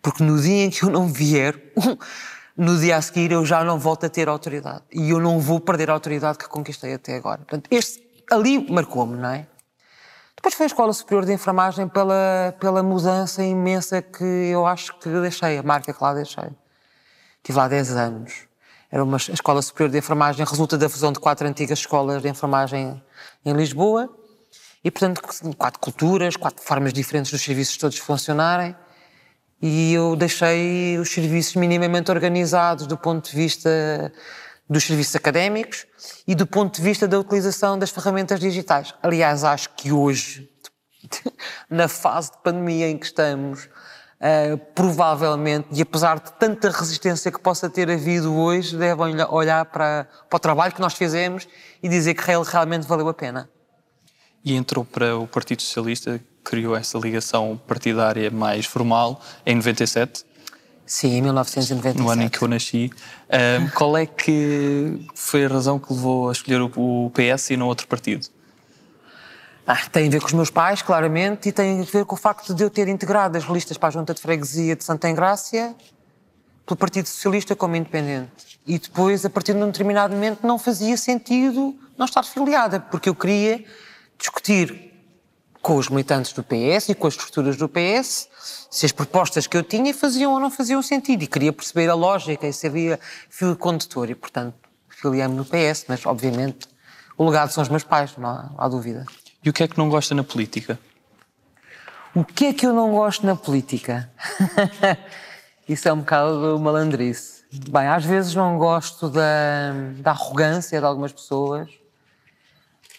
Porque 0.00 0.22
no 0.22 0.40
dia 0.40 0.66
em 0.66 0.70
que 0.70 0.84
eu 0.84 0.88
não 0.88 1.08
vier, 1.08 1.60
no 2.56 2.78
dia 2.78 2.96
a 2.96 3.02
seguir 3.02 3.32
eu 3.32 3.44
já 3.44 3.62
não 3.62 3.78
volto 3.78 4.06
a 4.06 4.08
ter 4.08 4.28
autoridade. 4.28 4.82
E 4.92 5.10
eu 5.10 5.20
não 5.20 5.38
vou 5.38 5.60
perder 5.60 5.90
a 5.90 5.92
autoridade 5.92 6.38
que 6.38 6.48
conquistei 6.48 6.94
até 6.94 7.16
agora. 7.16 7.38
Portanto, 7.38 7.68
este 7.70 8.02
ali 8.30 8.70
marcou-me, 8.70 9.16
não 9.16 9.28
é? 9.28 9.46
Depois 10.34 10.54
foi 10.54 10.64
a 10.64 10.66
Escola 10.68 10.92
Superior 10.92 11.24
de 11.24 11.32
Enfermagem 11.32 11.88
pela, 11.88 12.54
pela 12.60 12.82
mudança 12.82 13.42
imensa 13.42 14.02
que 14.02 14.24
eu 14.24 14.66
acho 14.66 14.98
que 14.98 15.08
deixei, 15.08 15.58
a 15.58 15.62
marca 15.62 15.92
que 15.92 16.02
lá 16.02 16.14
deixei. 16.14 16.50
Estive 17.38 17.58
lá 17.58 17.68
10 17.68 17.96
anos. 17.96 18.46
Era 18.90 19.02
uma 19.02 19.16
Escola 19.16 19.60
Superior 19.62 19.90
de 19.90 19.98
Enfermagem, 19.98 20.44
resulta 20.44 20.78
da 20.78 20.88
fusão 20.88 21.12
de 21.12 21.18
quatro 21.18 21.46
antigas 21.48 21.80
escolas 21.80 22.22
de 22.22 22.28
enfermagem 22.28 23.02
em 23.44 23.52
Lisboa. 23.52 24.08
E, 24.84 24.90
portanto, 24.90 25.20
quatro 25.56 25.80
culturas, 25.80 26.36
quatro 26.36 26.62
formas 26.62 26.92
diferentes 26.92 27.32
dos 27.32 27.42
serviços 27.42 27.76
todos 27.76 27.98
funcionarem. 27.98 28.76
E 29.60 29.94
eu 29.94 30.14
deixei 30.14 30.98
os 30.98 31.10
serviços 31.10 31.56
minimamente 31.56 32.10
organizados 32.10 32.86
do 32.86 32.96
ponto 32.96 33.30
de 33.30 33.36
vista 33.36 34.12
dos 34.68 34.84
serviços 34.84 35.16
académicos 35.16 35.86
e 36.26 36.34
do 36.34 36.46
ponto 36.46 36.76
de 36.76 36.82
vista 36.82 37.06
da 37.06 37.18
utilização 37.18 37.78
das 37.78 37.90
ferramentas 37.90 38.40
digitais. 38.40 38.94
Aliás, 39.02 39.44
acho 39.44 39.70
que 39.70 39.92
hoje, 39.92 40.50
na 41.70 41.88
fase 41.88 42.32
de 42.32 42.38
pandemia 42.38 42.88
em 42.88 42.98
que 42.98 43.06
estamos, 43.06 43.64
uh, 43.64 44.58
provavelmente, 44.74 45.68
e 45.70 45.80
apesar 45.80 46.18
de 46.18 46.32
tanta 46.32 46.68
resistência 46.70 47.30
que 47.30 47.40
possa 47.40 47.70
ter 47.70 47.90
havido 47.90 48.34
hoje, 48.34 48.76
devem 48.76 49.16
olhar 49.30 49.64
para, 49.66 50.08
para 50.28 50.36
o 50.36 50.40
trabalho 50.40 50.74
que 50.74 50.80
nós 50.80 50.94
fizemos 50.94 51.48
e 51.82 51.88
dizer 51.88 52.14
que 52.14 52.22
realmente 52.22 52.86
valeu 52.86 53.08
a 53.08 53.14
pena. 53.14 53.48
E 54.44 54.54
entrou 54.54 54.84
para 54.84 55.16
o 55.16 55.26
Partido 55.26 55.62
Socialista, 55.62 56.20
criou 56.46 56.76
essa 56.76 56.96
ligação 56.96 57.60
partidária 57.66 58.30
mais 58.30 58.64
formal 58.64 59.20
em 59.44 59.56
97? 59.56 60.24
Sim, 60.86 61.16
em 61.16 61.22
1997. 61.22 61.98
No 61.98 62.08
ano 62.08 62.22
em 62.22 62.28
que 62.28 62.40
eu 62.40 62.46
nasci. 62.46 62.90
Um, 63.28 63.68
qual 63.74 63.96
é 63.96 64.06
que 64.06 65.04
foi 65.14 65.44
a 65.44 65.48
razão 65.48 65.80
que 65.80 65.92
levou 65.92 66.28
a 66.28 66.32
escolher 66.32 66.60
o 66.62 67.10
PS 67.12 67.50
e 67.50 67.56
não 67.56 67.66
outro 67.66 67.88
partido? 67.88 68.28
Ah, 69.66 69.84
tem 69.90 70.06
a 70.06 70.10
ver 70.10 70.20
com 70.20 70.28
os 70.28 70.32
meus 70.32 70.48
pais, 70.48 70.80
claramente, 70.80 71.48
e 71.48 71.52
tem 71.52 71.80
a 71.80 71.84
ver 71.84 72.04
com 72.04 72.14
o 72.14 72.18
facto 72.18 72.54
de 72.54 72.62
eu 72.62 72.70
ter 72.70 72.86
integrado 72.86 73.36
as 73.36 73.44
listas 73.44 73.76
para 73.76 73.88
a 73.88 73.90
Junta 73.90 74.14
de 74.14 74.20
Freguesia 74.20 74.76
de 74.76 74.84
Santa 74.84 75.10
Engrácia 75.10 75.74
pelo 76.64 76.76
Partido 76.76 77.06
Socialista 77.06 77.56
como 77.56 77.74
independente. 77.74 78.60
E 78.64 78.78
depois, 78.78 79.24
a 79.24 79.30
partir 79.30 79.54
de 79.54 79.62
um 79.62 79.66
determinado 79.66 80.14
momento, 80.14 80.46
não 80.46 80.56
fazia 80.56 80.96
sentido 80.96 81.74
não 81.98 82.06
estar 82.06 82.22
filiada, 82.22 82.78
porque 82.78 83.08
eu 83.08 83.14
queria 83.14 83.64
discutir 84.16 84.95
com 85.66 85.78
os 85.78 85.88
militantes 85.88 86.32
do 86.32 86.44
PS 86.44 86.90
e 86.90 86.94
com 86.94 87.08
as 87.08 87.14
estruturas 87.14 87.56
do 87.56 87.68
PS 87.68 88.28
se 88.70 88.86
as 88.86 88.92
propostas 88.92 89.48
que 89.48 89.56
eu 89.56 89.64
tinha 89.64 89.92
faziam 89.92 90.32
ou 90.32 90.38
não 90.38 90.48
faziam 90.48 90.80
sentido 90.80 91.24
e 91.24 91.26
queria 91.26 91.52
perceber 91.52 91.90
a 91.90 91.94
lógica 91.94 92.46
e 92.46 92.52
se 92.52 92.68
havia 92.68 93.00
fio 93.28 93.56
condutor 93.56 94.08
e, 94.08 94.14
portanto, 94.14 94.54
filiei-me 94.88 95.34
no 95.34 95.44
PS, 95.44 95.86
mas, 95.88 96.06
obviamente, 96.06 96.68
o 97.18 97.24
legado 97.24 97.50
são 97.50 97.64
os 97.64 97.68
meus 97.68 97.82
pais, 97.82 98.16
não 98.16 98.28
há, 98.28 98.48
há 98.56 98.68
dúvida. 98.68 99.06
E 99.42 99.50
o 99.50 99.52
que 99.52 99.64
é 99.64 99.66
que 99.66 99.76
não 99.76 99.88
gosta 99.88 100.14
na 100.14 100.22
política? 100.22 100.78
O 102.14 102.22
que 102.22 102.46
é 102.46 102.52
que 102.52 102.64
eu 102.64 102.72
não 102.72 102.92
gosto 102.92 103.26
na 103.26 103.34
política? 103.34 104.08
Isso 105.68 105.88
é 105.88 105.92
um 105.92 105.98
bocado 105.98 106.60
malandrice. 106.60 107.42
Bem, 107.68 107.88
às 107.88 108.04
vezes 108.04 108.36
não 108.36 108.56
gosto 108.56 109.08
da, 109.08 109.72
da 109.98 110.12
arrogância 110.12 110.78
de 110.78 110.86
algumas 110.86 111.12
pessoas. 111.12 111.68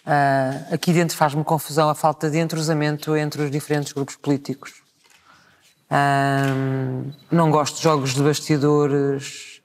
Uh, 0.07 0.73
aqui 0.73 0.93
dentro 0.93 1.17
faz-me 1.17 1.43
confusão 1.43 1.89
a 1.89 1.93
falta 1.93 2.29
de 2.29 2.37
entrosamento 2.37 3.13
entre 3.17 3.41
os 3.41 3.51
diferentes 3.51 3.91
grupos 3.91 4.15
políticos. 4.15 4.75
Uh, 5.91 7.11
não 7.29 7.51
gosto 7.51 7.75
de 7.75 7.83
jogos 7.83 8.13
de 8.13 8.23
bastidores, 8.23 9.61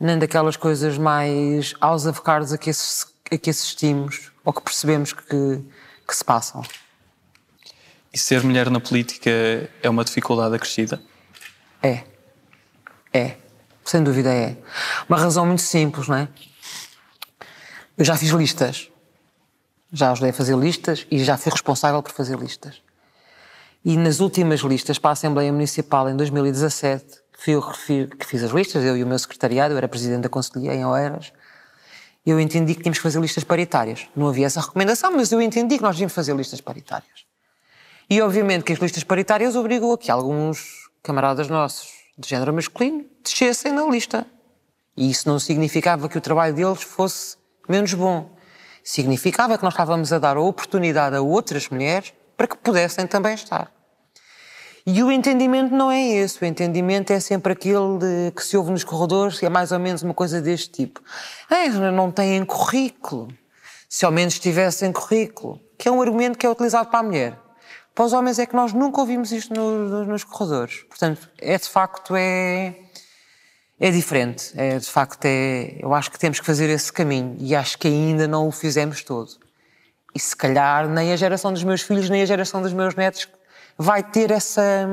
nem 0.00 0.18
daquelas 0.18 0.56
coisas 0.56 0.96
mais 0.96 1.74
aos 1.78 2.06
avocados 2.06 2.54
a 2.54 2.58
que, 2.58 2.70
a 2.70 3.36
que 3.36 3.50
assistimos 3.50 4.32
ou 4.42 4.50
que 4.50 4.62
percebemos 4.62 5.12
que, 5.12 5.62
que 6.08 6.16
se 6.16 6.24
passam. 6.24 6.62
E 8.10 8.18
ser 8.18 8.42
mulher 8.42 8.70
na 8.70 8.80
política 8.80 9.30
é 9.82 9.90
uma 9.90 10.06
dificuldade 10.06 10.54
acrescida? 10.54 10.98
É. 11.82 12.02
É. 13.12 13.36
Sem 13.84 14.02
dúvida 14.02 14.32
é. 14.32 14.56
Uma 15.06 15.18
razão 15.18 15.44
muito 15.44 15.60
simples, 15.60 16.08
não 16.08 16.16
é? 16.16 16.28
Eu 17.98 18.06
já 18.06 18.16
fiz 18.16 18.30
listas. 18.30 18.90
Já 19.92 20.12
ajudei 20.12 20.30
a 20.30 20.32
fazer 20.32 20.56
listas 20.56 21.06
e 21.10 21.22
já 21.22 21.36
fui 21.36 21.50
responsável 21.50 22.02
por 22.02 22.12
fazer 22.12 22.38
listas. 22.38 22.82
E 23.84 23.96
nas 23.96 24.20
últimas 24.20 24.60
listas 24.60 24.98
para 24.98 25.10
a 25.10 25.12
Assembleia 25.12 25.52
Municipal 25.52 26.08
em 26.08 26.16
2017, 26.16 27.06
que 27.32 27.42
fui 27.42 27.54
eu 27.54 28.08
que 28.08 28.26
fiz 28.26 28.42
as 28.42 28.50
listas, 28.50 28.84
eu 28.84 28.96
e 28.96 29.02
o 29.02 29.06
meu 29.06 29.18
secretariado, 29.18 29.74
eu 29.74 29.78
era 29.78 29.88
presidente 29.88 30.22
da 30.22 30.28
Conselhia 30.28 30.74
em 30.74 30.84
Oeiras, 30.84 31.32
eu 32.24 32.38
entendi 32.38 32.74
que 32.74 32.82
tínhamos 32.82 32.98
que 32.98 33.02
fazer 33.02 33.20
listas 33.20 33.44
paritárias. 33.44 34.06
Não 34.14 34.28
havia 34.28 34.46
essa 34.46 34.60
recomendação, 34.60 35.10
mas 35.12 35.32
eu 35.32 35.40
entendi 35.40 35.78
que 35.78 35.82
nós 35.82 35.96
devíamos 35.96 36.12
fazer 36.12 36.36
listas 36.36 36.60
paritárias. 36.60 37.24
E 38.08 38.20
obviamente 38.20 38.64
que 38.64 38.72
as 38.72 38.78
listas 38.78 39.04
paritárias 39.04 39.56
obrigam 39.56 39.92
a 39.92 39.98
que 39.98 40.10
alguns 40.10 40.90
camaradas 41.02 41.48
nossos 41.48 41.88
de 42.18 42.28
género 42.28 42.52
masculino 42.52 43.06
descessem 43.22 43.72
na 43.72 43.84
lista. 43.86 44.26
E 44.96 45.10
isso 45.10 45.28
não 45.28 45.38
significava 45.38 46.08
que 46.08 46.18
o 46.18 46.20
trabalho 46.20 46.54
deles 46.54 46.82
fosse 46.82 47.36
menos 47.68 47.94
bom. 47.94 48.30
Significava 48.82 49.56
que 49.56 49.64
nós 49.64 49.74
estávamos 49.74 50.12
a 50.12 50.18
dar 50.18 50.36
a 50.36 50.40
oportunidade 50.40 51.16
a 51.16 51.20
outras 51.20 51.68
mulheres 51.68 52.12
para 52.36 52.46
que 52.46 52.56
pudessem 52.56 53.06
também 53.06 53.34
estar. 53.34 53.70
E 54.86 55.02
o 55.02 55.12
entendimento 55.12 55.74
não 55.74 55.90
é 55.90 56.02
esse. 56.02 56.42
O 56.42 56.46
entendimento 56.46 57.12
é 57.12 57.20
sempre 57.20 57.52
aquele 57.52 58.32
que 58.34 58.42
se 58.42 58.56
ouve 58.56 58.70
nos 58.70 58.82
corredores, 58.82 59.42
é 59.42 59.48
mais 59.48 59.72
ou 59.72 59.78
menos 59.78 60.02
uma 60.02 60.14
coisa 60.14 60.40
deste 60.40 60.70
tipo. 60.70 61.02
É, 61.50 61.68
não 61.68 62.10
têm 62.10 62.44
currículo. 62.44 63.28
Se 63.88 64.04
ao 64.04 64.12
menos 64.12 64.38
tivessem 64.38 64.92
currículo. 64.92 65.60
Que 65.78 65.88
é 65.88 65.92
um 65.92 66.00
argumento 66.00 66.38
que 66.38 66.46
é 66.46 66.50
utilizado 66.50 66.88
para 66.88 67.00
a 67.00 67.02
mulher. 67.02 67.38
Para 67.94 68.04
os 68.04 68.12
homens 68.12 68.38
é 68.38 68.46
que 68.46 68.56
nós 68.56 68.72
nunca 68.72 69.00
ouvimos 69.00 69.32
isto 69.32 69.52
no, 69.52 70.06
nos 70.06 70.24
corredores. 70.24 70.82
Portanto, 70.88 71.28
é 71.38 71.58
de 71.58 71.68
facto 71.68 72.14
é, 72.16 72.74
é 73.80 73.90
diferente. 73.90 74.52
É 74.54 74.78
de 74.78 74.86
facto 74.86 75.24
é. 75.24 75.78
Eu 75.80 75.94
acho 75.94 76.10
que 76.10 76.18
temos 76.18 76.38
que 76.38 76.44
fazer 76.44 76.68
esse 76.68 76.92
caminho 76.92 77.36
e 77.40 77.56
acho 77.56 77.78
que 77.78 77.88
ainda 77.88 78.28
não 78.28 78.46
o 78.46 78.52
fizemos 78.52 79.02
todo. 79.02 79.32
E 80.14 80.20
se 80.20 80.36
calhar 80.36 80.86
nem 80.88 81.12
a 81.12 81.16
geração 81.16 81.52
dos 81.52 81.64
meus 81.64 81.80
filhos, 81.80 82.10
nem 82.10 82.20
a 82.20 82.26
geração 82.26 82.60
dos 82.60 82.74
meus 82.74 82.94
netos 82.94 83.26
vai 83.78 84.02
ter 84.02 84.30
essa, 84.30 84.86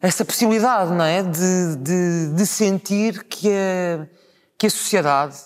essa 0.00 0.24
possibilidade, 0.24 0.92
não 0.92 1.04
é? 1.04 1.22
De, 1.22 1.76
de, 1.76 2.34
de 2.34 2.46
sentir 2.46 3.24
que 3.24 3.50
a, 3.50 4.06
que 4.56 4.66
a 4.66 4.70
sociedade, 4.70 5.36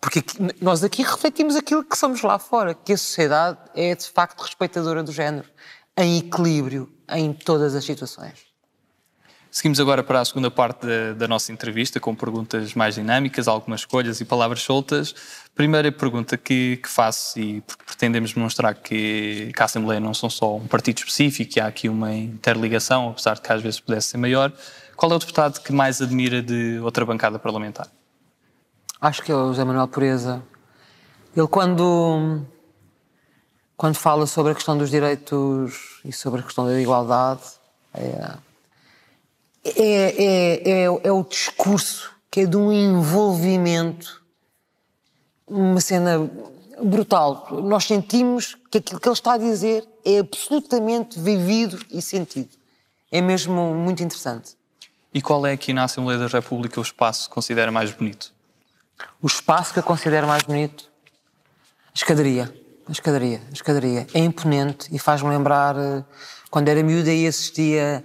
porque 0.00 0.24
nós 0.62 0.82
aqui 0.82 1.02
refletimos 1.02 1.56
aquilo 1.56 1.84
que 1.84 1.98
somos 1.98 2.22
lá 2.22 2.38
fora, 2.38 2.74
que 2.74 2.92
a 2.92 2.96
sociedade 2.96 3.58
é 3.74 3.94
de 3.94 4.08
facto 4.08 4.40
respeitadora 4.40 5.02
do 5.02 5.12
género, 5.12 5.48
em 5.96 6.18
equilíbrio 6.18 6.90
em 7.10 7.32
todas 7.32 7.74
as 7.74 7.84
situações. 7.84 8.53
Seguimos 9.56 9.78
agora 9.78 10.02
para 10.02 10.20
a 10.20 10.24
segunda 10.24 10.50
parte 10.50 10.84
da, 10.84 11.12
da, 11.12 11.28
nossa 11.28 11.52
entrevista, 11.52 12.00
com 12.00 12.12
perguntas 12.12 12.74
mais 12.74 12.96
dinâmicas, 12.96 13.46
algumas 13.46 13.82
escolhas 13.82 14.20
e 14.20 14.24
palavras 14.24 14.62
soltas. 14.62 15.14
Primeira 15.54 15.92
pergunta 15.92 16.36
que, 16.36 16.78
que 16.78 16.88
faço, 16.88 17.38
e 17.38 17.60
porque 17.60 17.84
pretendemos 17.84 18.32
demonstrar 18.32 18.74
que, 18.74 19.52
que 19.54 19.62
a 19.62 19.64
Assembleia 19.64 20.00
não 20.00 20.12
são 20.12 20.28
só 20.28 20.56
um 20.56 20.66
partido 20.66 20.98
específico, 20.98 21.52
que 21.52 21.60
há 21.60 21.68
aqui 21.68 21.88
uma 21.88 22.12
interligação, 22.12 23.10
apesar 23.10 23.34
de 23.34 23.42
que 23.42 23.52
às 23.52 23.62
vezes 23.62 23.78
pudesse 23.78 24.08
ser 24.08 24.16
maior. 24.16 24.52
Qual 24.96 25.12
é 25.12 25.14
o 25.14 25.18
deputado 25.20 25.62
que 25.62 25.72
mais 25.72 26.02
admira 26.02 26.42
de 26.42 26.80
outra 26.80 27.06
bancada 27.06 27.38
parlamentar? 27.38 27.86
Acho 29.00 29.22
que 29.22 29.30
é 29.30 29.36
o 29.36 29.46
José 29.50 29.62
Manuel 29.62 29.86
Pureza. 29.86 30.42
Ele, 31.36 31.46
quando, 31.46 32.44
quando 33.76 33.94
fala 33.94 34.26
sobre 34.26 34.50
a 34.50 34.54
questão 34.56 34.76
dos 34.76 34.90
direitos 34.90 36.00
e 36.04 36.12
sobre 36.12 36.40
a 36.40 36.42
questão 36.42 36.66
da 36.66 36.80
igualdade, 36.80 37.42
é, 37.94 38.34
é, 39.64 40.24
é, 40.24 40.70
é, 40.70 40.84
é 40.84 41.12
o 41.12 41.24
discurso 41.24 42.12
que 42.30 42.40
é 42.40 42.46
de 42.46 42.56
um 42.56 42.72
envolvimento, 42.72 44.22
uma 45.46 45.80
cena 45.80 46.30
brutal. 46.82 47.46
Nós 47.62 47.84
sentimos 47.84 48.56
que 48.70 48.78
aquilo 48.78 49.00
que 49.00 49.08
ele 49.08 49.14
está 49.14 49.34
a 49.34 49.38
dizer 49.38 49.86
é 50.04 50.18
absolutamente 50.18 51.18
vivido 51.18 51.78
e 51.90 52.02
sentido. 52.02 52.50
É 53.10 53.20
mesmo 53.20 53.74
muito 53.74 54.02
interessante. 54.02 54.56
E 55.12 55.22
qual 55.22 55.46
é 55.46 55.52
aqui 55.52 55.72
na 55.72 55.84
Assembleia 55.84 56.18
da 56.18 56.26
República 56.26 56.80
o 56.80 56.82
espaço 56.82 57.28
que 57.28 57.34
considera 57.34 57.70
mais 57.70 57.92
bonito? 57.92 58.32
O 59.22 59.26
espaço 59.26 59.72
que 59.72 59.78
eu 59.78 59.82
considero 59.82 60.26
mais 60.26 60.42
bonito? 60.42 60.90
A 61.88 61.92
escadaria. 61.94 62.52
A 62.88 62.92
escadaria. 62.92 63.40
A 63.48 63.52
escadaria. 63.52 64.06
É 64.12 64.18
imponente 64.18 64.88
e 64.92 64.98
faz-me 64.98 65.30
lembrar 65.30 65.76
eh, 65.76 66.04
quando 66.50 66.68
era 66.68 66.82
miúda 66.82 67.12
e 67.12 67.26
assistia 67.26 68.04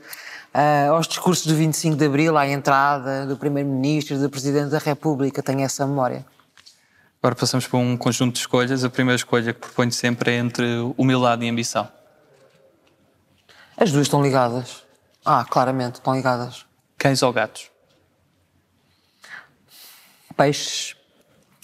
uh, 0.54 0.94
aos 0.94 1.08
discursos 1.08 1.46
do 1.46 1.56
25 1.56 1.96
de 1.96 2.06
Abril, 2.06 2.38
à 2.38 2.48
entrada 2.48 3.26
do 3.26 3.38
Primeiro-Ministro, 3.38 4.18
do 4.18 4.30
Presidente 4.30 4.70
da 4.70 4.80
República, 4.80 5.42
tenho 5.42 5.62
essa 5.62 5.86
memória. 5.86 6.26
Agora 7.22 7.36
passamos 7.36 7.68
para 7.68 7.80
um 7.80 7.98
conjunto 7.98 8.34
de 8.34 8.40
escolhas. 8.40 8.84
A 8.84 8.90
primeira 8.90 9.18
escolha 9.18 9.54
que 9.54 9.60
proponho 9.60 9.92
sempre 9.92 10.32
é 10.32 10.38
entre 10.38 10.66
humildade 10.98 11.46
e 11.46 11.50
ambição. 11.50 11.88
As 13.76 13.92
duas 13.92 14.04
estão 14.04 14.24
ligadas. 14.24 14.84
Ah, 15.26 15.46
claramente, 15.50 15.96
estão 15.96 16.16
ligadas. 16.16 16.66
Cães 16.98 17.22
ou 17.22 17.34
gatos? 17.34 17.70
Peixes. 20.36 20.96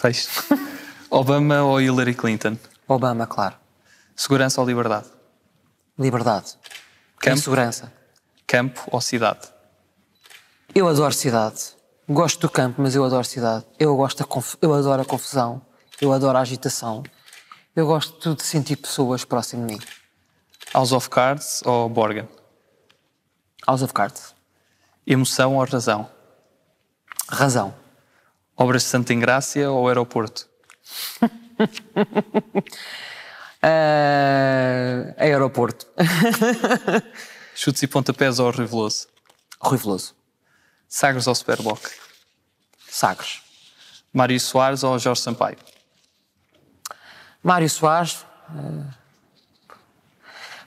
Peixes. 0.01 0.29
Obama 1.09 1.63
ou 1.63 1.79
Hillary 1.79 2.13
Clinton? 2.13 2.57
Obama, 2.87 3.25
claro. 3.25 3.55
Segurança 4.15 4.59
ou 4.59 4.67
liberdade? 4.67 5.07
Liberdade. 5.97 6.57
Campo? 7.19 7.37
segurança. 7.37 7.91
Campo 8.47 8.81
ou 8.91 9.01
cidade? 9.01 9.47
Eu 10.73 10.87
adoro 10.87 11.13
cidade. 11.13 11.75
Gosto 12.07 12.41
do 12.41 12.49
campo, 12.49 12.81
mas 12.81 12.95
eu 12.95 13.03
adoro 13.03 13.25
cidade. 13.25 13.65
Eu, 13.79 13.95
gosto 13.95 14.25
conf... 14.27 14.55
eu 14.61 14.73
adoro 14.73 15.01
a 15.01 15.05
confusão. 15.05 15.61
Eu 15.99 16.13
adoro 16.13 16.37
a 16.37 16.41
agitação. 16.41 17.03
Eu 17.75 17.87
gosto 17.87 18.35
de 18.35 18.43
sentir 18.43 18.75
pessoas 18.75 19.25
próximo 19.25 19.65
de 19.65 19.73
mim. 19.73 19.81
House 20.73 20.91
of 20.91 21.09
Cards 21.09 21.63
ou 21.65 21.89
Borgen? 21.89 22.27
House 23.67 23.81
of 23.81 23.93
Cards. 23.93 24.35
Emoção 25.07 25.55
ou 25.55 25.63
razão? 25.65 26.09
Razão. 27.27 27.73
Obras 28.55 28.83
de 28.83 28.89
Santa 28.89 29.13
Ingrácia 29.13 29.71
ou 29.71 29.87
aeroporto? 29.87 30.47
uh, 31.21 31.27
aeroporto. 35.17 35.87
Chutes 37.55 37.81
e 37.81 37.87
pontapés 37.87 38.39
ao 38.39 38.51
Rui 38.51 38.67
Veloso? 38.67 39.07
Rui 39.61 39.77
Veloso. 39.77 40.13
Sagres 40.89 41.25
ou 41.25 41.33
Superboc? 41.33 41.89
Sagres. 42.89 43.41
Mário 44.13 44.39
Soares 44.39 44.83
ou 44.83 44.99
Jorge 44.99 45.21
Sampaio? 45.21 45.57
Mário 47.41 47.69
Soares. 47.69 48.25
Uh... 48.49 48.85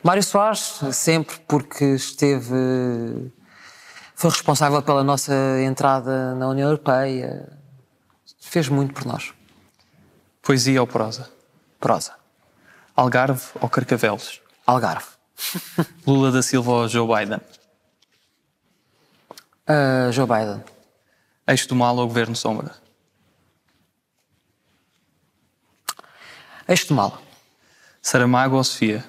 Mário 0.02 0.22
Soares, 0.22 0.80
sempre 0.92 1.38
porque 1.46 1.84
esteve 1.84 3.32
foi 4.14 4.30
responsável 4.30 4.82
pela 4.82 5.04
nossa 5.04 5.32
entrada 5.60 6.34
na 6.34 6.48
União 6.48 6.68
Europeia, 6.68 7.56
fez 8.40 8.68
muito 8.68 8.92
por 8.92 9.04
nós. 9.04 9.32
Poesia 10.42 10.80
ou 10.80 10.86
prosa? 10.86 11.30
Prosa. 11.78 12.14
Algarve 12.96 13.44
ou 13.60 13.68
Carcavelos? 13.68 14.40
Algarve. 14.66 15.17
Lula 16.06 16.30
da 16.30 16.42
Silva 16.42 16.70
ou 16.70 16.88
Joe 16.88 17.06
Biden? 17.06 17.40
Uh, 19.68 20.12
Joe 20.12 20.26
Biden. 20.26 20.62
Eixo 21.46 21.68
do 21.68 21.74
Mal 21.74 21.96
ou 21.96 22.06
Governo 22.06 22.36
Sombra? 22.36 22.74
Eixo 26.66 26.88
do 26.88 26.94
Mal. 26.94 27.20
Saramago 28.02 28.56
ou 28.56 28.64
Sofia? 28.64 29.04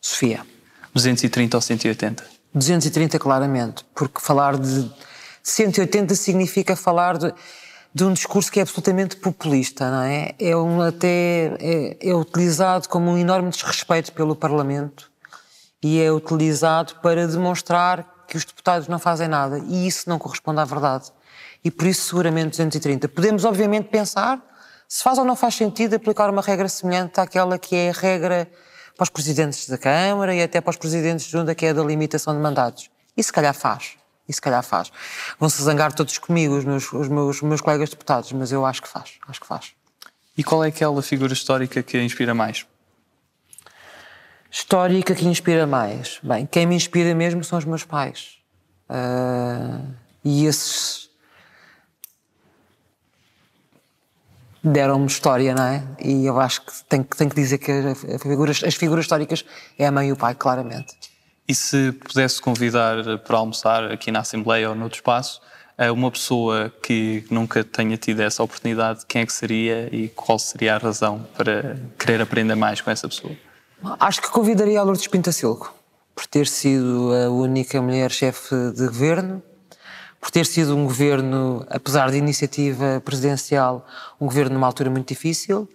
Sofia. 0.00 0.46
230 0.94 1.56
ou 1.56 1.60
180? 1.60 2.24
230 2.52 3.18
claramente, 3.18 3.84
porque 3.94 4.20
falar 4.20 4.56
de 4.56 4.90
180 5.42 6.14
significa 6.16 6.74
falar 6.74 7.16
de, 7.16 7.32
de 7.94 8.04
um 8.04 8.12
discurso 8.12 8.50
que 8.50 8.58
é 8.58 8.62
absolutamente 8.62 9.16
populista, 9.16 9.88
não 9.88 10.02
é? 10.02 10.34
É 10.38 10.56
um, 10.56 10.82
até 10.82 11.56
é, 11.60 12.10
é 12.10 12.14
utilizado 12.14 12.88
como 12.88 13.10
um 13.10 13.18
enorme 13.18 13.50
desrespeito 13.50 14.12
pelo 14.12 14.34
Parlamento 14.34 15.09
e 15.82 16.00
é 16.00 16.12
utilizado 16.12 16.94
para 17.02 17.26
demonstrar 17.26 18.24
que 18.28 18.36
os 18.36 18.44
deputados 18.44 18.86
não 18.86 18.98
fazem 18.98 19.28
nada 19.28 19.58
e 19.66 19.86
isso 19.86 20.08
não 20.08 20.18
corresponde 20.18 20.60
à 20.60 20.64
verdade. 20.64 21.10
E 21.64 21.70
por 21.70 21.86
isso 21.86 22.08
seguramente 22.08 22.50
230. 22.50 23.08
Podemos 23.08 23.44
obviamente 23.44 23.88
pensar 23.88 24.40
se 24.88 25.02
faz 25.02 25.18
ou 25.18 25.24
não 25.24 25.36
faz 25.36 25.54
sentido 25.54 25.94
aplicar 25.94 26.30
uma 26.30 26.42
regra 26.42 26.68
semelhante 26.68 27.20
àquela 27.20 27.58
que 27.58 27.76
é 27.76 27.90
a 27.90 27.92
regra 27.92 28.50
para 28.96 29.04
os 29.04 29.10
presidentes 29.10 29.68
da 29.68 29.78
Câmara 29.78 30.34
e 30.34 30.42
até 30.42 30.60
para 30.60 30.70
os 30.70 30.76
presidentes 30.76 31.26
de 31.26 31.32
Junta, 31.32 31.54
que 31.54 31.64
é 31.64 31.70
a 31.70 31.72
da 31.72 31.82
limitação 31.82 32.34
de 32.34 32.40
mandatos. 32.40 32.90
E 33.16 33.22
se 33.22 33.32
calhar 33.32 33.54
faz. 33.54 33.96
E 34.28 34.32
se 34.32 34.40
calhar 34.40 34.62
faz. 34.62 34.92
Vão-se 35.38 35.62
zangar 35.62 35.92
todos 35.92 36.18
comigo, 36.18 36.56
os 36.56 36.64
meus, 36.64 36.92
os, 36.92 37.08
meus, 37.08 37.40
meus 37.40 37.60
colegas 37.60 37.88
deputados, 37.88 38.30
mas 38.32 38.52
eu 38.52 38.64
acho 38.66 38.82
que 38.82 38.88
faz. 38.88 39.14
Acho 39.26 39.40
que 39.40 39.46
faz. 39.46 39.72
E 40.36 40.44
qual 40.44 40.62
é 40.64 40.68
aquela 40.68 41.02
figura 41.02 41.32
histórica 41.32 41.82
que 41.82 41.96
a 41.96 42.02
inspira 42.02 42.34
mais? 42.34 42.66
Histórica 44.50 45.14
que 45.14 45.26
inspira 45.26 45.66
mais? 45.66 46.18
Bem, 46.22 46.46
quem 46.46 46.66
me 46.66 46.74
inspira 46.74 47.14
mesmo 47.14 47.44
são 47.44 47.58
os 47.58 47.64
meus 47.64 47.84
pais. 47.84 48.38
Uh, 48.88 49.86
e 50.24 50.46
esses 50.46 51.08
deram-me 54.62 55.06
história, 55.06 55.54
não 55.54 55.62
é? 55.62 55.82
E 56.02 56.26
eu 56.26 56.40
acho 56.40 56.62
que 56.62 56.72
tenho, 56.88 57.04
tenho 57.04 57.30
que 57.30 57.36
dizer 57.36 57.58
que 57.58 57.72
figuras, 58.18 58.62
as 58.64 58.74
figuras 58.74 59.04
históricas 59.04 59.44
é 59.78 59.86
a 59.86 59.92
mãe 59.92 60.08
e 60.08 60.12
o 60.12 60.16
pai, 60.16 60.34
claramente. 60.34 60.96
E 61.46 61.54
se 61.54 61.92
pudesse 61.92 62.40
convidar 62.40 63.18
para 63.18 63.38
almoçar 63.38 63.90
aqui 63.90 64.10
na 64.10 64.20
Assembleia 64.20 64.68
ou 64.68 64.74
noutro 64.74 64.98
espaço 64.98 65.40
uma 65.94 66.10
pessoa 66.10 66.70
que 66.82 67.24
nunca 67.30 67.64
tenha 67.64 67.96
tido 67.96 68.20
essa 68.20 68.42
oportunidade, 68.42 69.06
quem 69.08 69.22
é 69.22 69.26
que 69.26 69.32
seria 69.32 69.88
e 69.90 70.08
qual 70.10 70.38
seria 70.38 70.74
a 70.74 70.78
razão 70.78 71.26
para 71.34 71.78
querer 71.98 72.20
aprender 72.20 72.54
mais 72.54 72.82
com 72.82 72.90
essa 72.90 73.08
pessoa? 73.08 73.34
Acho 73.82 74.20
que 74.20 74.28
convidaria 74.28 74.78
a 74.78 74.82
Lourdes 74.82 75.06
Pintacilco, 75.06 75.72
por 76.14 76.26
ter 76.26 76.46
sido 76.46 77.12
a 77.14 77.30
única 77.30 77.80
mulher 77.80 78.10
chefe 78.10 78.54
de 78.72 78.86
governo, 78.86 79.42
por 80.20 80.30
ter 80.30 80.44
sido 80.44 80.76
um 80.76 80.84
governo, 80.84 81.64
apesar 81.70 82.10
de 82.10 82.18
iniciativa 82.18 83.00
presidencial, 83.02 83.86
um 84.20 84.26
governo 84.26 84.54
numa 84.54 84.66
altura 84.66 84.90
muito 84.90 85.08
difícil 85.08 85.66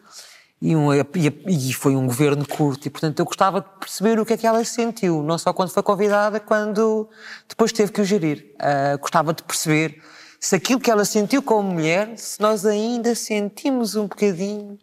e, 0.62 0.76
um, 0.76 0.94
e, 0.94 1.74
foi 1.74 1.96
um 1.96 2.06
governo 2.06 2.48
curto. 2.48 2.88
E, 2.88 2.92
portanto, 2.92 3.20
eu 3.20 3.26
gostava 3.26 3.62
de 3.62 3.68
perceber 3.80 4.20
o 4.20 4.26
que 4.26 4.34
é 4.34 4.38
que 4.38 4.46
ela 4.46 4.64
sentiu, 4.64 5.24
não 5.24 5.40
só 5.40 5.52
quando 5.52 5.72
foi 5.72 5.82
convidada, 5.82 6.40
quando 6.40 7.10
depois 7.50 7.72
teve 7.72 7.92
que 7.92 8.02
o 8.02 8.06
gerir. 8.06 8.54
Uh, 8.56 9.00
gostava 9.00 9.34
de 9.34 9.42
perceber 9.42 10.00
se 10.40 10.56
aquilo 10.56 10.80
que 10.80 10.92
ela 10.92 11.06
sentiu 11.06 11.42
como 11.42 11.74
mulher, 11.74 12.16
se 12.18 12.40
nós 12.40 12.68
ainda 12.68 13.16
sentimos 13.16 13.96
um 13.96 14.04
bocadinho 14.04 14.78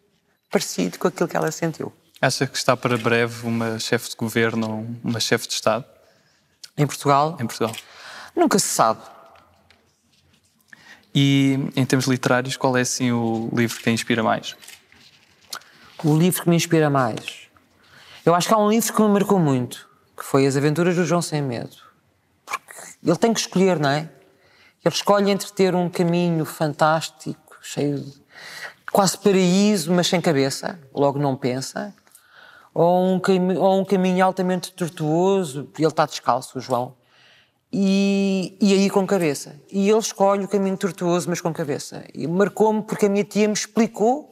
parecido 0.51 0.99
com 0.99 1.07
aquilo 1.07 1.29
que 1.29 1.37
ela 1.37 1.51
sentiu. 1.51 1.91
Acha 2.23 2.47
que 2.47 2.55
está 2.55 2.77
para 2.77 2.97
breve 2.97 3.45
uma 3.45 3.77
chefe 3.77 4.11
de 4.11 4.15
governo 4.15 4.69
ou 4.69 4.87
uma 5.03 5.19
chefe 5.19 5.45
de 5.45 5.55
Estado? 5.55 5.83
Em 6.77 6.87
Portugal? 6.87 7.35
Em 7.37 7.45
Portugal. 7.45 7.75
Nunca 8.33 8.57
se 8.59 8.67
sabe. 8.67 9.01
E 11.13 11.59
em 11.75 11.85
termos 11.85 12.07
literários, 12.07 12.55
qual 12.55 12.77
é 12.77 12.81
assim 12.81 13.11
o 13.11 13.49
livro 13.53 13.77
que 13.77 13.89
a 13.89 13.91
inspira 13.91 14.23
mais? 14.23 14.55
O 16.01 16.17
livro 16.17 16.43
que 16.43 16.49
me 16.49 16.55
inspira 16.55 16.89
mais? 16.89 17.49
Eu 18.25 18.33
acho 18.33 18.47
que 18.47 18.53
há 18.53 18.57
um 18.57 18.69
livro 18.69 18.93
que 18.93 19.01
me 19.01 19.09
marcou 19.09 19.37
muito, 19.37 19.85
que 20.15 20.23
foi 20.23 20.47
As 20.47 20.55
Aventuras 20.55 20.95
do 20.95 21.03
João 21.03 21.21
Sem 21.21 21.41
Medo. 21.41 21.75
Porque 22.45 22.71
ele 23.03 23.17
tem 23.17 23.33
que 23.33 23.41
escolher, 23.41 23.77
não 23.77 23.89
é? 23.89 24.09
Ele 24.85 24.95
escolhe 24.95 25.29
entre 25.29 25.51
ter 25.51 25.75
um 25.75 25.89
caminho 25.89 26.45
fantástico, 26.45 27.57
cheio 27.61 27.99
de 27.99 28.13
quase 28.93 29.17
paraíso, 29.17 29.91
mas 29.91 30.07
sem 30.07 30.21
cabeça, 30.21 30.79
logo 30.93 31.19
não 31.19 31.35
pensa, 31.35 31.93
ou 32.73 33.05
um, 33.05 33.21
ou 33.59 33.81
um 33.81 33.85
caminho 33.85 34.25
altamente 34.25 34.71
tortuoso, 34.71 35.69
ele 35.77 35.87
está 35.87 36.05
descalço, 36.05 36.57
o 36.57 36.61
João, 36.61 36.95
e, 37.71 38.55
e 38.61 38.73
aí 38.73 38.89
com 38.89 39.05
cabeça. 39.05 39.55
E 39.71 39.89
ele 39.89 39.99
escolhe 39.99 40.45
o 40.45 40.47
caminho 40.47 40.77
tortuoso, 40.77 41.29
mas 41.29 41.41
com 41.41 41.51
cabeça. 41.53 42.05
E 42.13 42.27
marcou-me 42.27 42.83
porque 42.83 43.07
a 43.07 43.09
minha 43.09 43.23
tia 43.23 43.47
me 43.47 43.53
explicou 43.53 44.31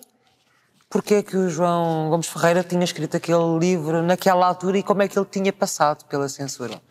porque 0.92 1.16
é 1.16 1.24
que 1.24 1.38
o 1.38 1.50
João 1.50 2.10
Gomes 2.10 2.28
Ferreira 2.28 2.64
tinha 2.64 2.84
escrito 2.84 3.16
aquele 3.16 3.58
livro 3.58 4.04
naquela 4.04 4.46
altura 4.46 4.78
e 4.78 4.84
como 4.84 5.02
é 5.02 5.08
que 5.08 5.18
ele 5.18 5.26
tinha 5.26 5.54
passado 5.54 6.04
pela 6.06 6.28
censura. 6.28 6.82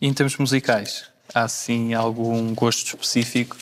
E 0.00 0.06
em 0.08 0.12
termos 0.12 0.36
musicais, 0.36 1.04
há 1.32 1.46
sim 1.46 1.94
algum 1.94 2.52
gosto 2.54 2.88
específico? 2.88 3.56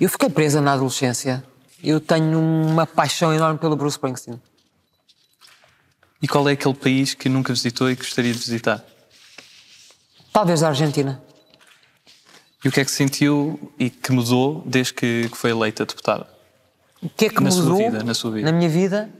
Eu 0.00 0.08
fiquei 0.08 0.30
presa 0.30 0.60
na 0.60 0.72
adolescência. 0.72 1.44
Eu 1.84 2.00
tenho 2.00 2.40
uma 2.40 2.86
paixão 2.86 3.32
enorme 3.32 3.58
pelo 3.58 3.76
Bruce 3.76 3.96
Springsteen. 3.96 4.40
E 6.22 6.26
qual 6.28 6.48
é 6.48 6.52
aquele 6.52 6.74
país 6.74 7.14
que 7.14 7.28
nunca 7.28 7.52
visitou 7.52 7.90
e 7.90 7.94
gostaria 7.94 8.32
de 8.32 8.38
visitar? 8.38 8.84
Talvez 10.32 10.62
a 10.62 10.68
Argentina. 10.68 11.22
E 12.64 12.68
o 12.68 12.72
que 12.72 12.80
é 12.80 12.84
que 12.84 12.90
sentiu 12.90 13.72
e 13.78 13.90
que 13.90 14.10
mudou 14.12 14.62
desde 14.66 14.94
que 14.94 15.30
foi 15.34 15.50
eleita 15.50 15.84
deputada? 15.84 16.26
O 17.02 17.08
que 17.08 17.26
é 17.26 17.28
que 17.28 17.42
na 17.42 17.50
mudou 17.50 17.64
sua 17.64 17.76
vida, 17.76 18.02
na 18.02 18.14
sua 18.14 18.30
vida? 18.32 18.50
Na 18.50 18.56
minha 18.56 18.68
vida? 18.68 19.10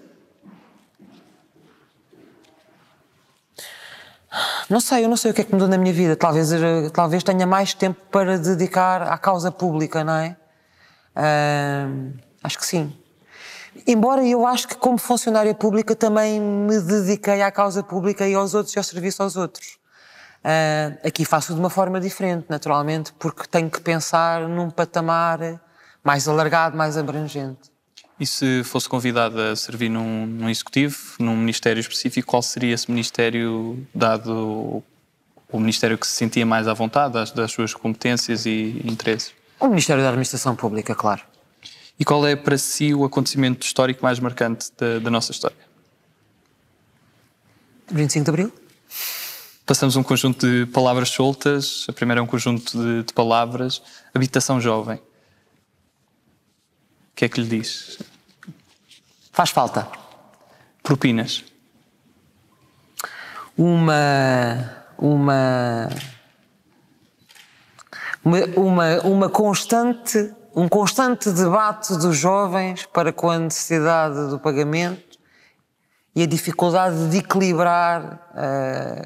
Não 4.69 4.81
sei, 4.81 5.05
eu 5.05 5.09
não 5.09 5.17
sei 5.17 5.31
o 5.31 5.35
que 5.35 5.43
é 5.43 5.45
que 5.45 5.53
mudou 5.53 5.69
na 5.69 5.79
minha 5.79 5.93
vida. 5.93 6.17
Talvez, 6.17 6.51
talvez 6.93 7.23
tenha 7.23 7.47
mais 7.47 7.73
tempo 7.73 8.01
para 8.11 8.39
dedicar 8.39 9.03
à 9.03 9.17
causa 9.17 9.51
pública, 9.51 10.03
não 10.03 10.15
é? 10.15 10.37
Uh, 11.17 12.13
acho 12.43 12.59
que 12.59 12.67
sim. 12.67 12.93
Embora 13.87 14.27
eu 14.27 14.45
acho 14.45 14.67
que 14.67 14.75
como 14.75 14.99
funcionária 14.99 15.55
pública 15.55 15.95
também 15.95 16.41
me 16.41 16.81
dediquei 16.81 17.41
à 17.43 17.53
causa 17.53 17.83
pública 17.83 18.27
e 18.27 18.35
aos 18.35 18.53
outros 18.53 18.75
e 18.75 18.79
ao 18.79 18.85
serviço 18.85 19.23
aos 19.23 19.37
outros. 19.37 19.79
Uh, 20.45 21.07
aqui 21.07 21.25
faço 21.25 21.55
de 21.55 21.61
uma 21.61 21.71
forma 21.71 22.01
diferente, 22.01 22.47
naturalmente, 22.49 23.13
porque 23.19 23.47
tenho 23.49 23.71
que 23.71 23.81
pensar 23.81 24.49
num 24.49 24.71
patamar 24.71 25.61
mais 26.03 26.27
alargado, 26.27 26.77
mais 26.77 26.97
abrangente. 26.97 27.71
E 28.19 28.27
se 28.27 28.63
fosse 28.65 28.89
convidada 28.89 29.53
a 29.53 29.57
servir 29.57 29.89
num, 29.89 30.27
num 30.27 30.49
executivo, 30.49 30.97
num 31.21 31.37
ministério 31.37 31.81
específico, 31.81 32.29
qual 32.29 32.43
seria 32.43 32.75
esse 32.75 32.91
ministério, 32.91 33.87
dado 33.95 34.83
o 35.53 35.61
ministério 35.61 35.99
que 35.99 36.07
se 36.07 36.15
sentia 36.15 36.47
mais 36.47 36.67
à 36.67 36.75
vontade, 36.75 37.15
das, 37.15 37.31
das 37.31 37.53
suas 37.53 37.75
competências 37.75 38.47
e 38.47 38.81
interesses? 38.85 39.33
O 39.61 39.69
Ministério 39.69 40.03
da 40.03 40.09
Administração 40.09 40.57
Pública, 40.57 40.95
claro. 40.95 41.23
E 41.99 42.05
qual 42.05 42.27
é 42.27 42.37
para 42.37 42.59
si 42.59 42.93
o 42.93 43.05
acontecimento 43.05 43.65
histórico 43.65 44.03
mais 44.03 44.19
marcante 44.19 44.71
da, 44.77 44.99
da 44.99 45.11
nossa 45.11 45.33
história? 45.33 45.57
25 47.91 48.25
de 48.25 48.31
Abril? 48.31 48.53
Passamos 49.65 49.97
um 49.97 50.03
conjunto 50.03 50.47
de 50.47 50.67
palavras 50.67 51.09
soltas. 51.09 51.87
A 51.89 51.93
primeira 51.93 52.21
é 52.21 52.23
um 52.23 52.27
conjunto 52.27 52.79
de, 52.79 53.03
de 53.03 53.13
palavras. 53.13 53.83
Habitação 54.15 54.61
jovem. 54.61 54.97
O 54.97 55.01
que 57.17 57.25
é 57.25 57.29
que 57.29 57.41
lhe 57.41 57.49
diz? 57.49 57.99
Faz 59.33 59.51
falta. 59.51 59.89
Propinas. 60.83 61.43
Uma. 63.57 64.85
Uma. 64.99 65.89
Uma, 68.25 68.39
uma, 68.57 69.01
uma 69.03 69.29
constante, 69.29 70.33
um 70.57 70.71
constante 70.71 71.31
debate 71.31 71.93
dos 71.99 72.17
jovens 72.17 72.87
para 72.87 73.13
com 73.13 73.31
a 73.31 73.39
necessidade 73.39 74.31
do 74.31 74.41
pagamento 74.41 75.19
e 76.15 76.23
a 76.23 76.27
dificuldade 76.27 77.11
de 77.11 77.19
equilibrar 77.19 78.33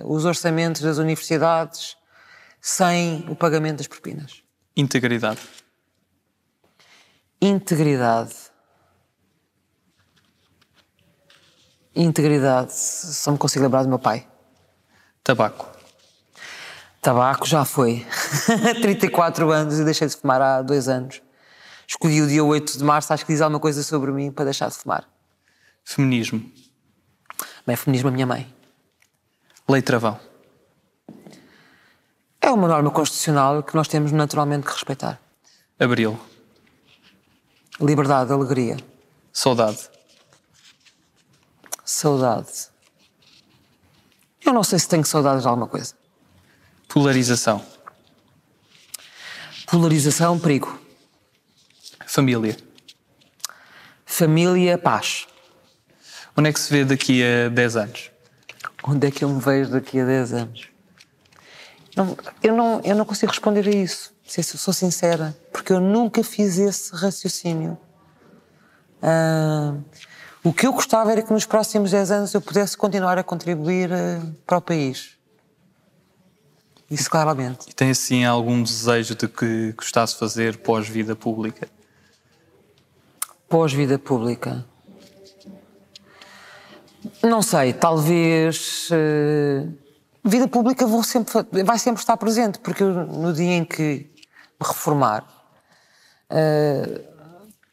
uh, 0.05 0.13
os 0.13 0.25
orçamentos 0.25 0.81
das 0.81 0.99
universidades 0.99 1.97
sem 2.61 3.27
o 3.29 3.35
pagamento 3.35 3.79
das 3.79 3.89
propinas. 3.89 4.45
Integridade. 4.77 5.41
Integridade. 7.43 8.37
Integridade. 11.97 12.73
Só 12.73 13.33
me 13.33 13.39
consigo 13.39 13.65
lembrar 13.65 13.83
do 13.83 13.89
meu 13.89 13.99
pai. 13.99 14.25
Tabaco. 15.25 15.69
Tabaco 17.03 17.45
já 17.45 17.65
foi. 17.65 18.07
34 18.81 19.51
anos 19.51 19.81
e 19.81 19.85
deixei 19.85 20.07
de 20.07 20.15
fumar 20.15 20.41
há 20.41 20.63
dois 20.63 20.87
anos. 20.87 21.21
Escolhi 21.91 22.23
o 22.23 22.29
dia 22.29 22.45
8 22.45 22.79
de 22.79 22.85
março, 22.85 23.13
acho 23.13 23.27
que 23.27 23.33
diz 23.33 23.41
alguma 23.41 23.59
coisa 23.59 23.83
sobre 23.83 24.13
mim 24.13 24.31
para 24.31 24.45
deixar 24.45 24.69
de 24.69 24.77
fumar. 24.77 25.09
Feminismo. 25.83 26.49
Bem, 27.67 27.75
feminismo 27.75 28.09
a 28.09 28.13
minha 28.13 28.27
mãe. 28.27 28.55
Lei 29.69 29.83
Travão. 29.83 30.19
É 32.41 32.49
uma 32.49 32.69
norma 32.69 32.93
constitucional 32.93 33.65
que 33.65 33.75
nós 33.75 33.89
temos 33.89 34.13
naturalmente 34.13 34.69
que 34.69 34.73
respeitar. 34.73 35.21
Abril. 35.81 36.17
Liberdade, 37.81 38.33
alegria. 38.33 38.77
Saudade. 39.33 39.91
Saudade. 41.85 42.69
Eu 44.47 44.53
não 44.53 44.63
sei 44.63 44.79
se 44.79 44.89
tenho 44.89 45.05
saudades 45.05 45.43
de 45.43 45.49
alguma 45.49 45.67
coisa. 45.67 45.93
Polarização. 46.87 47.67
Polarização, 49.67 50.39
perigo. 50.39 50.80
Família. 52.11 52.57
Família, 54.05 54.77
paz. 54.77 55.29
Onde 56.37 56.49
é 56.49 56.53
que 56.53 56.59
se 56.59 56.69
vê 56.69 56.85
daqui 56.85 57.23
a 57.23 57.49
10 57.49 57.77
anos? 57.77 58.11
Onde 58.83 59.07
é 59.07 59.11
que 59.13 59.23
eu 59.23 59.29
me 59.29 59.41
vejo 59.41 59.71
daqui 59.71 60.01
a 60.01 60.05
10 60.05 60.33
anos? 60.33 60.69
Não, 61.97 62.19
eu, 62.43 62.57
não, 62.57 62.81
eu 62.83 62.97
não 62.97 63.05
consigo 63.05 63.31
responder 63.31 63.65
a 63.65 63.71
isso, 63.71 64.13
se 64.27 64.43
sou 64.43 64.75
sincera, 64.75 65.37
porque 65.53 65.73
eu 65.73 65.79
nunca 65.79 66.25
fiz 66.25 66.59
esse 66.59 66.93
raciocínio. 66.97 67.79
Ah, 69.01 69.77
o 70.43 70.53
que 70.53 70.67
eu 70.67 70.73
gostava 70.73 71.13
era 71.13 71.23
que 71.23 71.33
nos 71.33 71.47
próximos 71.47 71.93
10 71.93 72.11
anos 72.11 72.35
eu 72.35 72.41
pudesse 72.41 72.77
continuar 72.77 73.19
a 73.19 73.23
contribuir 73.23 73.89
uh, 73.93 74.35
para 74.45 74.59
o 74.59 74.61
país. 74.61 75.17
Isso 76.91 77.09
claramente. 77.09 77.71
E 77.71 77.73
tem 77.73 77.91
assim 77.91 78.25
algum 78.25 78.61
desejo 78.61 79.15
de 79.15 79.29
que 79.29 79.71
gostasse 79.77 80.15
de 80.15 80.19
fazer 80.19 80.57
pós-vida 80.57 81.15
pública? 81.15 81.69
Pós-vida 83.51 83.99
pública? 83.99 84.65
Não 87.21 87.43
sei, 87.43 87.73
talvez. 87.73 88.89
Uh, 88.91 89.77
vida 90.25 90.47
pública 90.47 90.87
vou 90.87 91.03
sempre, 91.03 91.33
vai 91.65 91.77
sempre 91.77 92.01
estar 92.01 92.17
presente, 92.17 92.61
porque 92.61 92.85
eu, 92.85 92.93
no 92.93 93.33
dia 93.33 93.57
em 93.57 93.65
que 93.65 94.07
me 94.61 94.67
reformar, 94.69 95.25
uh, 96.31 97.01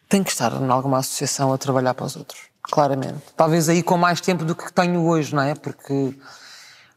tenho 0.09 0.23
que 0.23 0.31
estar 0.31 0.51
em 0.59 0.67
alguma 0.67 0.97
associação 0.97 1.53
a 1.53 1.59
trabalhar 1.59 1.93
para 1.93 2.07
os 2.07 2.15
outros, 2.15 2.39
claramente. 2.63 3.21
Talvez 3.35 3.69
aí 3.69 3.83
com 3.83 3.97
mais 3.97 4.19
tempo 4.19 4.43
do 4.43 4.55
que 4.55 4.73
tenho 4.73 5.05
hoje, 5.05 5.35
não 5.35 5.43
é? 5.43 5.53
Porque 5.53 6.17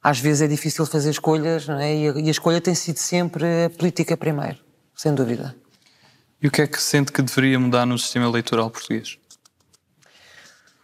às 0.02 0.18
vezes 0.18 0.40
é 0.40 0.48
difícil 0.48 0.86
fazer 0.86 1.10
escolhas, 1.10 1.68
não 1.68 1.78
é? 1.78 1.94
E 1.94 2.08
a, 2.08 2.12
e 2.12 2.28
a 2.28 2.30
escolha 2.30 2.62
tem 2.62 2.74
sido 2.74 2.96
sempre 2.96 3.44
a 3.66 3.68
política 3.68 4.16
primeiro, 4.16 4.56
sem 4.96 5.14
dúvida. 5.14 5.54
E 6.42 6.48
o 6.48 6.50
que 6.50 6.62
é 6.62 6.66
que 6.66 6.80
sente 6.80 7.12
que 7.12 7.20
deveria 7.20 7.60
mudar 7.60 7.84
no 7.84 7.98
sistema 7.98 8.24
eleitoral 8.24 8.70
português? 8.70 9.18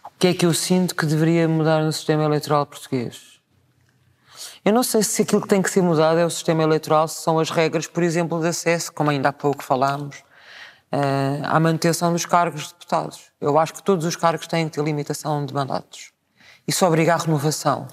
O 0.04 0.18
que 0.18 0.26
é 0.26 0.34
que 0.34 0.44
eu 0.44 0.52
sinto 0.52 0.94
que 0.94 1.06
deveria 1.06 1.48
mudar 1.48 1.82
no 1.82 1.90
sistema 1.90 2.24
eleitoral 2.24 2.66
português? 2.66 3.40
Eu 4.62 4.74
não 4.74 4.82
sei 4.82 5.02
se 5.02 5.22
aquilo 5.22 5.40
que 5.40 5.48
tem 5.48 5.62
que 5.62 5.70
ser 5.70 5.80
mudado 5.80 6.18
é 6.18 6.26
o 6.26 6.30
sistema 6.30 6.62
eleitoral, 6.62 7.08
se 7.08 7.22
são 7.22 7.38
as 7.38 7.48
regras, 7.48 7.86
por 7.86 8.02
exemplo, 8.02 8.38
de 8.38 8.48
acesso, 8.48 8.92
como 8.92 9.08
ainda 9.08 9.30
há 9.30 9.32
pouco 9.32 9.64
falámos, 9.64 10.18
uh, 10.92 11.42
à 11.44 11.58
manutenção 11.58 12.12
dos 12.12 12.26
cargos 12.26 12.64
de 12.64 12.68
deputados. 12.74 13.32
Eu 13.40 13.58
acho 13.58 13.72
que 13.72 13.82
todos 13.82 14.04
os 14.04 14.14
cargos 14.14 14.46
têm 14.46 14.68
que 14.68 14.74
ter 14.74 14.84
limitação 14.84 15.46
de 15.46 15.54
mandatos. 15.54 16.12
Isso 16.68 16.84
obriga 16.84 17.14
à 17.14 17.16
renovação 17.16 17.88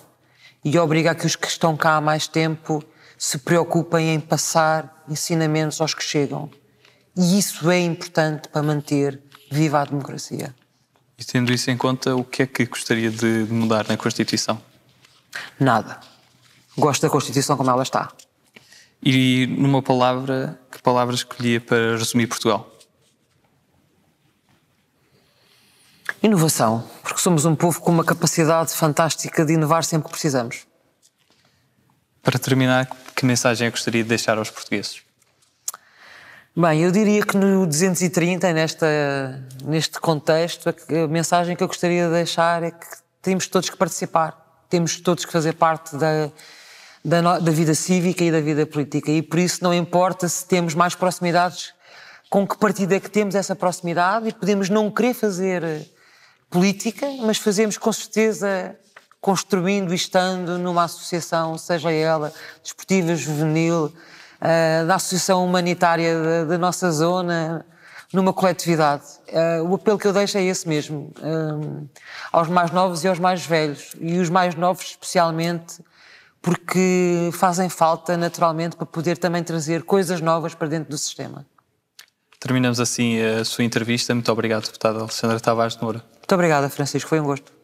e 0.65 0.78
obriga 0.78 1.12
a 1.12 1.15
que 1.15 1.26
os 1.26 1.38
que 1.38 1.47
estão 1.47 1.78
cá 1.78 1.95
há 1.95 2.02
mais 2.02 2.28
tempo 2.28 2.84
se 3.17 3.38
preocupem 3.38 4.13
em 4.13 4.19
passar 4.19 5.02
ensinamentos 5.08 5.80
aos 5.80 5.93
que 5.93 6.04
chegam. 6.04 6.52
E 7.15 7.38
isso 7.38 7.69
é 7.69 7.80
importante 7.80 8.49
para 8.49 8.63
manter 8.63 9.21
viva 9.52 9.82
a 9.82 9.86
democracia. 9.86 10.54
E 11.17 11.23
tendo 11.23 11.54
isso 11.54 11.69
em 11.69 11.78
conta, 11.78 12.15
o 12.15 12.23
que 12.23 12.41
é 12.41 12.47
que 12.47 12.65
gostaria 12.65 13.12
de 13.12 13.45
mudar 13.49 13.88
na 13.88 13.95
Constituição? 13.95 14.60
Nada. 15.60 15.99
Gosto 16.76 17.04
da 17.04 17.10
Constituição 17.10 17.56
como 17.56 17.69
ela 17.69 17.84
está. 17.84 18.12
E 19.02 19.45
numa 19.47 19.82
palavra, 19.82 20.60
que 20.71 20.82
palavra 20.82 21.13
escolhia 21.13 21.62
para 21.62 21.97
resumir 21.97 22.26
Portugal? 22.26 22.69
Inovação, 26.21 26.88
porque 27.04 27.19
somos 27.19 27.45
um 27.45 27.54
povo 27.54 27.82
com 27.82 27.91
uma 27.91 28.04
capacidade 28.04 28.71
fantástica 28.73 29.45
de 29.45 29.54
inovar 29.54 29.84
sempre 29.84 30.06
que 30.06 30.12
precisamos. 30.12 30.65
Para 32.23 32.39
terminar, 32.39 32.89
que 33.15 33.26
mensagem 33.26 33.67
é 33.67 33.71
que 33.71 33.78
gostaria 33.78 34.04
de 34.04 34.10
deixar 34.10 34.38
aos 34.38 34.49
portugueses? 34.49 35.03
Bem, 36.56 36.82
eu 36.82 36.92
diria 36.92 37.26
que 37.26 37.36
no 37.36 37.66
230, 37.66 38.54
nesta, 38.54 39.44
neste 39.66 40.00
contexto, 40.00 40.70
a 40.70 41.08
mensagem 41.08 41.56
que 41.56 41.63
eu 41.63 41.68
gostaria 41.68 42.06
de 42.06 42.13
deixar 42.13 42.62
é 42.62 42.70
que 42.70 42.86
temos 43.24 43.48
todos 43.48 43.72
que 43.72 43.76
participar, 43.76 44.63
temos 44.70 45.02
todos 45.02 45.26
que 45.26 45.32
fazer 45.32 45.54
parte 45.54 45.98
da, 45.98 46.30
da, 47.04 47.39
da 47.39 47.52
vida 47.52 47.74
cívica 47.74 48.24
e 48.24 48.32
da 48.32 48.39
vida 48.39 48.68
política. 48.68 49.10
E 49.10 49.24
por 49.24 49.39
isso 49.39 49.63
não 49.63 49.74
importa 49.74 50.30
se 50.30 50.46
temos 50.46 50.76
mais 50.76 50.94
proximidades, 50.94 51.74
com 52.30 52.48
que 52.48 52.56
partido 52.56 52.94
é 52.94 53.00
que 53.00 53.10
temos 53.10 53.34
essa 53.34 53.56
proximidade 53.56 54.30
e 54.30 54.32
podemos 54.32 54.70
não 54.70 54.92
querer 54.92 55.16
fazer 55.16 55.89
política, 56.52 57.08
mas 57.24 57.39
fazemos 57.39 57.80
com 57.80 57.92
certeza 57.92 58.78
construindo 59.20 59.92
e 59.92 59.96
estando 59.96 60.60
numa 60.60 60.84
associação, 60.84 61.58
seja 61.58 61.92
ela 61.92 62.32
desportiva, 62.62 63.16
juvenil, 63.16 63.92
uh, 64.43 64.86
da 64.86 64.95
associação 64.95 65.45
humanitária 65.45 66.45
da, 66.45 66.58
nossa 66.58 66.91
zona, 66.91 67.65
numa 68.12 68.34
coletividade. 68.34 69.03
Uh, 69.29 69.63
o 69.69 69.75
apelo 69.75 69.97
que 69.97 70.06
eu 70.06 70.13
deixo 70.13 70.38
é 70.38 70.43
esse 70.43 70.67
mesmo, 70.67 71.13
uh, 71.19 71.89
aos 72.32 72.49
mais 72.49 72.71
novos 72.71 73.03
e 73.03 73.08
aos 73.08 73.19
mais 73.19 73.45
velhos, 73.45 73.93
e 73.99 74.19
os 74.19 74.29
mais 74.29 74.53
novos 74.56 74.84
especialmente, 74.84 75.82
porque 76.41 77.29
fazem 77.32 77.69
falta 77.69 78.17
naturalmente 78.17 78.75
para 78.75 78.86
poder 78.86 79.17
também 79.17 79.41
trazer 79.41 79.84
coisas 79.84 80.19
novas 80.19 80.53
para 80.53 80.67
dentro 80.67 80.89
do 80.89 80.97
sistema. 80.97 81.45
Terminamos 82.38 82.82
assim 82.82 83.21
a 83.21 83.45
sua 83.45 83.63
entrevista. 83.63 84.13
Muito 84.13 84.29
obrigado, 84.29 84.65
deputada 84.65 84.99
Alexandra 84.99 85.39
Tavares 85.39 85.77
de 85.77 85.82
Moura. 85.82 86.03
Muito 86.17 86.36
obrigada, 86.36 86.69
Francisco. 86.69 87.10
Foi 87.10 87.21
um 87.21 87.23
gosto. 87.23 87.62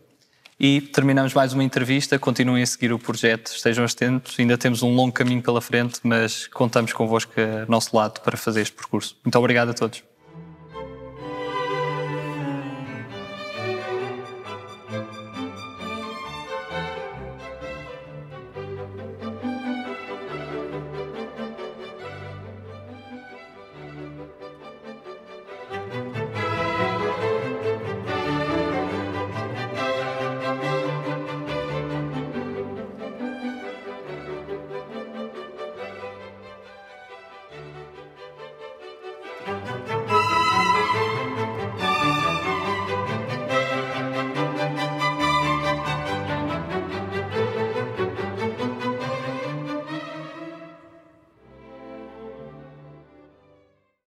E 0.59 0.81
terminamos 0.81 1.33
mais 1.33 1.53
uma 1.53 1.63
entrevista. 1.63 2.19
Continuem 2.19 2.61
a 2.61 2.65
seguir 2.65 2.91
o 2.91 2.99
projeto, 2.99 3.47
estejam 3.47 3.85
atentos. 3.85 4.37
Ainda 4.37 4.57
temos 4.57 4.83
um 4.83 4.93
longo 4.93 5.13
caminho 5.13 5.41
pela 5.41 5.61
frente, 5.61 6.01
mas 6.03 6.47
contamos 6.47 6.91
convosco 6.91 7.31
a 7.37 7.65
nosso 7.71 7.95
lado 7.95 8.19
para 8.19 8.35
fazer 8.35 8.61
este 8.61 8.75
percurso. 8.75 9.15
Muito 9.23 9.39
obrigado 9.39 9.69
a 9.69 9.73
todos. 9.73 10.08